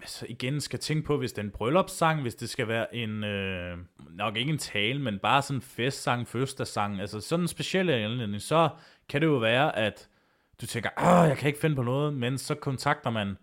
altså 0.00 0.26
igen 0.28 0.60
skal 0.60 0.78
tænke 0.78 1.06
på, 1.06 1.16
hvis 1.16 1.32
det 1.32 1.38
er 1.38 1.46
en 1.46 1.50
bryllupssang, 1.50 2.22
hvis 2.22 2.34
det 2.34 2.50
skal 2.50 2.68
være 2.68 2.94
en, 2.94 3.24
øh, 3.24 3.78
nok 4.10 4.36
ikke 4.36 4.52
en 4.52 4.58
tale, 4.58 5.02
men 5.02 5.18
bare 5.18 5.42
sådan 5.42 5.56
en 5.56 5.62
festsang, 5.62 6.28
fødselsdagssang, 6.28 7.00
altså 7.00 7.20
sådan 7.20 7.44
en 7.44 7.48
speciel 7.48 7.90
anledning, 7.90 8.42
så 8.42 8.68
kan 9.08 9.20
det 9.20 9.26
jo 9.26 9.36
være, 9.36 9.76
at 9.76 10.08
du 10.60 10.66
tænker, 10.66 10.90
åh, 10.98 11.28
jeg 11.28 11.38
kan 11.38 11.46
ikke 11.46 11.60
finde 11.60 11.76
på 11.76 11.82
noget, 11.82 12.14
men 12.14 12.38
så 12.38 12.54
kontakter 12.54 13.10
man 13.10 13.36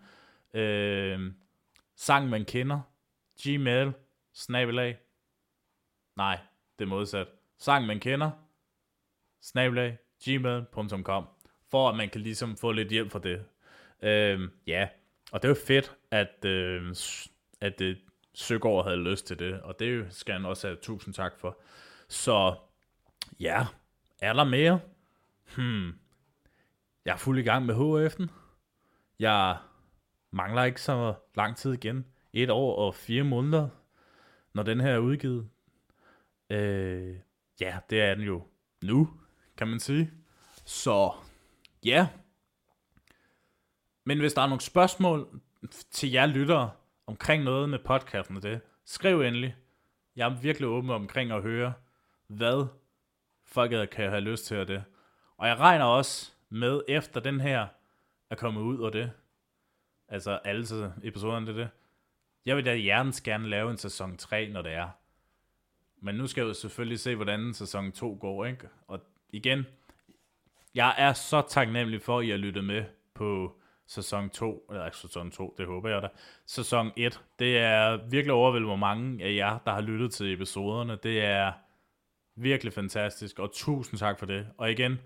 øh, 0.54 1.32
sang, 1.96 2.28
man 2.28 2.44
kender, 2.44 2.80
gmail, 3.42 3.92
snabelag, 4.34 4.98
nej, 6.16 6.38
det 6.78 6.84
er 6.84 6.88
modsat, 6.88 7.26
sang, 7.58 7.86
man 7.86 8.00
kender, 8.00 8.30
snabelag, 9.42 9.98
gmail.com, 10.24 11.26
for 11.70 11.88
at 11.88 11.96
man 11.96 12.08
kan 12.08 12.20
ligesom 12.20 12.56
få 12.56 12.72
lidt 12.72 12.88
hjælp 12.88 13.10
for 13.10 13.18
det. 13.18 13.44
Øh, 14.02 14.40
ja, 14.66 14.88
og 15.32 15.42
det 15.42 15.48
er 15.48 15.52
jo 15.52 15.66
fedt, 15.66 15.96
at, 16.10 16.44
øhm, 16.44 16.88
øh, 16.88 16.96
at 17.60 17.78
det, 17.78 17.98
Søgaard 18.34 18.84
havde 18.84 19.02
lyst 19.10 19.26
til 19.26 19.38
det, 19.38 19.60
og 19.60 19.78
det 19.78 20.06
skal 20.10 20.32
han 20.32 20.44
også 20.44 20.66
have 20.66 20.78
tusind 20.82 21.14
tak 21.14 21.32
for. 21.38 21.58
Så 22.08 22.54
ja, 23.40 23.66
er 24.20 24.32
der 24.32 24.44
mere? 24.44 24.80
Hmm. 25.56 25.92
Jeg 27.04 27.12
er 27.12 27.16
fuld 27.16 27.38
i 27.38 27.42
gang 27.42 27.66
med 27.66 27.74
HF'en. 27.74 28.26
Jeg 29.18 29.56
mangler 30.30 30.64
ikke 30.64 30.82
så 30.82 31.14
lang 31.34 31.56
tid 31.56 31.72
igen. 31.72 32.06
Et 32.32 32.50
år 32.50 32.76
og 32.76 32.94
fire 32.94 33.24
måneder, 33.24 33.68
når 34.52 34.62
den 34.62 34.80
her 34.80 34.90
er 34.90 34.98
udgivet. 34.98 35.48
Øh, 36.50 37.16
ja, 37.60 37.78
det 37.90 38.00
er 38.00 38.14
den 38.14 38.24
jo 38.24 38.42
nu, 38.82 39.10
kan 39.58 39.68
man 39.68 39.80
sige. 39.80 40.10
Så 40.64 41.12
ja. 41.84 42.08
Men 44.04 44.18
hvis 44.18 44.32
der 44.32 44.42
er 44.42 44.46
nogle 44.46 44.60
spørgsmål 44.60 45.40
til 45.90 46.10
jer 46.10 46.26
lyttere 46.26 46.70
omkring 47.06 47.44
noget 47.44 47.68
med 47.68 47.78
podcasten 47.78 48.36
og 48.36 48.42
det, 48.42 48.60
skriv 48.84 49.20
endelig. 49.20 49.56
Jeg 50.16 50.30
er 50.30 50.40
virkelig 50.40 50.68
åben 50.68 50.90
omkring 50.90 51.32
at 51.32 51.42
høre, 51.42 51.72
hvad 52.26 52.66
folket 53.44 53.90
kan 53.90 54.10
have 54.10 54.20
lyst 54.20 54.46
til 54.46 54.54
at 54.54 54.68
det. 54.68 54.84
Og 55.36 55.48
jeg 55.48 55.58
regner 55.58 55.84
også 55.84 56.32
med, 56.48 56.80
efter 56.88 57.20
den 57.20 57.40
her 57.40 57.66
er 58.30 58.34
kommet 58.34 58.60
ud 58.60 58.78
og 58.78 58.92
det, 58.92 59.10
altså 60.08 60.40
alle 60.44 60.94
episoderne 61.02 61.46
det, 61.46 61.54
det, 61.54 61.68
jeg 62.46 62.56
vil 62.56 62.64
da 62.64 62.76
hjertens 62.76 63.20
gerne 63.20 63.48
lave 63.48 63.70
en 63.70 63.76
sæson 63.76 64.16
3, 64.16 64.48
når 64.48 64.62
det 64.62 64.72
er. 64.72 64.88
Men 65.96 66.14
nu 66.14 66.26
skal 66.26 66.40
jeg 66.40 66.48
jo 66.48 66.54
selvfølgelig 66.54 67.00
se, 67.00 67.14
hvordan 67.14 67.54
sæson 67.54 67.92
2 67.92 68.18
går, 68.20 68.44
ikke? 68.44 68.68
Og 68.86 69.00
igen, 69.30 69.66
jeg 70.74 70.94
er 70.98 71.12
så 71.12 71.42
taknemmelig 71.48 72.02
for, 72.02 72.18
at 72.18 72.24
I 72.24 72.30
har 72.30 72.36
lyttet 72.36 72.64
med 72.64 72.84
på 73.14 73.58
sæson 73.86 74.30
2, 74.30 74.66
eller 74.70 74.84
ikke 74.84 74.96
sæson 74.96 75.30
2, 75.30 75.54
det 75.58 75.66
håber 75.66 75.88
jeg 75.88 76.02
da, 76.02 76.08
sæson 76.46 76.92
1. 76.96 77.20
Det 77.38 77.58
er 77.58 78.08
virkelig 78.10 78.32
overvældende, 78.32 78.68
hvor 78.68 78.76
mange 78.76 79.24
af 79.24 79.34
jer, 79.34 79.58
der 79.58 79.72
har 79.72 79.80
lyttet 79.80 80.12
til 80.12 80.32
episoderne. 80.32 80.98
Det 81.02 81.24
er 81.24 81.52
virkelig 82.36 82.72
fantastisk, 82.72 83.38
og 83.38 83.52
tusind 83.52 83.98
tak 83.98 84.18
for 84.18 84.26
det. 84.26 84.46
Og 84.58 84.70
igen, 84.70 84.98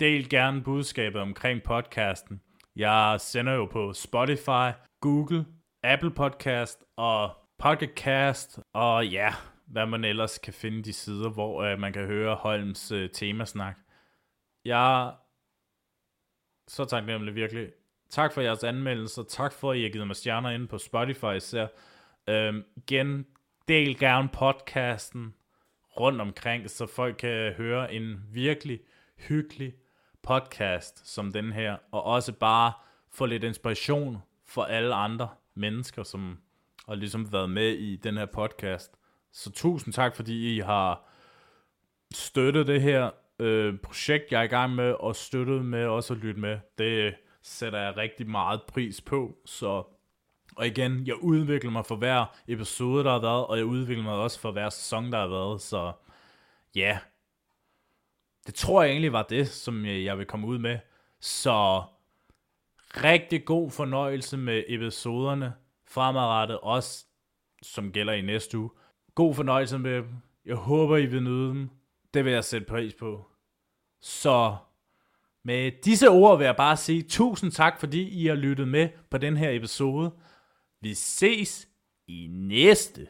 del 0.00 0.28
gerne 0.28 0.62
budskabet 0.62 1.20
omkring 1.20 1.62
podcasten. 1.62 2.40
Jeg 2.76 3.16
sender 3.20 3.52
jo 3.52 3.64
på 3.64 3.92
Spotify, 3.92 4.70
Google, 5.00 5.46
Apple 5.82 6.10
Podcast 6.10 6.84
og 6.96 7.30
Podcast, 7.58 8.58
og 8.74 9.06
ja, 9.06 9.34
hvad 9.68 9.86
man 9.86 10.04
ellers 10.04 10.38
kan 10.38 10.52
finde 10.52 10.82
de 10.82 10.92
sider, 10.92 11.30
hvor 11.30 11.62
øh, 11.62 11.78
man 11.78 11.92
kan 11.92 12.06
høre 12.06 12.34
Holms 12.34 12.92
øh, 12.92 13.10
temasnak. 13.10 13.76
Jeg 14.64 15.06
er 15.06 15.12
så 16.68 16.84
taknemmelig 16.84 17.34
virkelig 17.34 17.68
Tak 18.10 18.32
for 18.32 18.40
jeres 18.40 18.64
anmeldelser. 18.64 19.22
Tak 19.22 19.52
for, 19.52 19.70
at 19.72 19.78
I 19.78 19.82
har 19.82 19.88
givet 19.88 20.06
mig 20.06 20.16
stjerner 20.16 20.50
inde 20.50 20.66
på 20.66 20.78
Spotify 20.78 21.36
især. 21.36 21.66
Øhm, 22.28 22.64
igen, 22.76 23.26
del 23.68 23.98
gerne 23.98 24.28
podcasten 24.28 25.34
rundt 26.00 26.20
omkring, 26.20 26.70
så 26.70 26.86
folk 26.86 27.16
kan 27.16 27.52
høre 27.52 27.94
en 27.94 28.22
virkelig 28.32 28.80
hyggelig 29.16 29.74
podcast 30.22 31.08
som 31.08 31.32
den 31.32 31.52
her, 31.52 31.76
og 31.92 32.04
også 32.04 32.32
bare 32.32 32.72
få 33.12 33.26
lidt 33.26 33.44
inspiration 33.44 34.18
for 34.46 34.62
alle 34.62 34.94
andre 34.94 35.28
mennesker, 35.54 36.02
som 36.02 36.38
har 36.88 36.94
ligesom 36.94 37.32
været 37.32 37.50
med 37.50 37.72
i 37.72 37.96
den 37.96 38.16
her 38.16 38.26
podcast. 38.26 38.98
Så 39.38 39.52
tusind 39.52 39.94
tak, 39.94 40.16
fordi 40.16 40.56
I 40.56 40.58
har 40.58 41.08
støttet 42.14 42.66
det 42.66 42.82
her 42.82 43.10
øh, 43.38 43.78
projekt, 43.78 44.32
jeg 44.32 44.40
er 44.40 44.44
i 44.44 44.46
gang 44.46 44.74
med, 44.74 44.92
og 44.92 45.16
støttet 45.16 45.64
med 45.64 45.86
også 45.86 46.14
at 46.14 46.20
lytte 46.20 46.40
med. 46.40 46.58
Det 46.78 47.14
sætter 47.42 47.78
jeg 47.78 47.96
rigtig 47.96 48.28
meget 48.30 48.62
pris 48.62 49.00
på, 49.00 49.38
så 49.44 49.84
og 50.56 50.66
igen, 50.66 51.06
jeg 51.06 51.16
udvikler 51.16 51.70
mig 51.70 51.86
for 51.86 51.96
hver 51.96 52.38
episode, 52.48 53.04
der 53.04 53.10
har 53.10 53.18
været, 53.18 53.46
og 53.46 53.56
jeg 53.56 53.64
udvikler 53.64 54.04
mig 54.04 54.14
også 54.14 54.40
for 54.40 54.52
hver 54.52 54.70
sæson, 54.70 55.12
der 55.12 55.18
har 55.18 55.28
været, 55.28 55.60
så 55.60 55.92
ja, 56.74 56.80
yeah. 56.80 56.98
det 58.46 58.54
tror 58.54 58.82
jeg 58.82 58.90
egentlig 58.90 59.12
var 59.12 59.22
det, 59.22 59.48
som 59.48 59.84
jeg 59.84 60.18
vil 60.18 60.26
komme 60.26 60.46
ud 60.46 60.58
med. 60.58 60.78
Så 61.20 61.82
rigtig 62.96 63.44
god 63.44 63.70
fornøjelse 63.70 64.36
med 64.36 64.64
episoderne 64.68 65.54
fremadrettet, 65.88 66.58
også 66.60 67.06
som 67.62 67.92
gælder 67.92 68.12
i 68.12 68.20
næste 68.20 68.58
uge. 68.58 68.70
God 69.18 69.34
fornøjelse 69.34 69.78
med 69.78 69.96
dem. 69.96 70.14
Jeg 70.44 70.56
håber, 70.56 70.96
I 70.96 71.06
vil 71.06 71.22
nyde 71.22 71.48
dem. 71.48 71.70
Det 72.14 72.24
vil 72.24 72.32
jeg 72.32 72.44
sætte 72.44 72.66
pris 72.66 72.94
på. 72.94 73.26
Så 74.00 74.56
med 75.44 75.72
disse 75.84 76.08
ord 76.08 76.38
vil 76.38 76.44
jeg 76.44 76.56
bare 76.56 76.76
sige 76.76 77.02
tusind 77.02 77.52
tak, 77.52 77.80
fordi 77.80 78.08
I 78.08 78.26
har 78.26 78.34
lyttet 78.34 78.68
med 78.68 78.88
på 79.10 79.18
den 79.18 79.36
her 79.36 79.50
episode. 79.50 80.10
Vi 80.80 80.94
ses 80.94 81.68
i 82.06 82.28
næste 82.30 83.08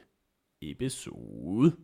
episode. 0.62 1.76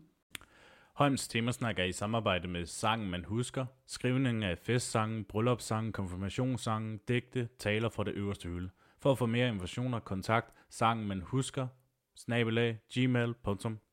Holms 0.95 1.29
Temasnak 1.29 1.79
er 1.79 1.85
i 1.85 1.93
samarbejde 1.93 2.49
med 2.49 2.67
Sangen 2.67 3.11
Man 3.11 3.25
Husker, 3.25 3.67
skrivning 3.87 4.45
af 4.45 4.59
festsangen, 4.59 5.25
bryllupssangen, 5.25 5.93
konfirmationssangen, 5.93 7.01
digte, 7.09 7.49
taler 7.59 7.89
fra 7.89 8.05
det 8.05 8.13
øverste 8.13 8.49
hylde. 8.49 8.71
For 9.01 9.13
at 9.13 9.19
få 9.19 9.27
mere 9.27 9.49
informationer, 9.49 9.99
kontakt, 10.01 10.55
sangen 10.71 11.09
man 11.09 11.21
husker, 11.21 11.67
snabelag, 12.17 12.79
gmail.com. 12.93 13.84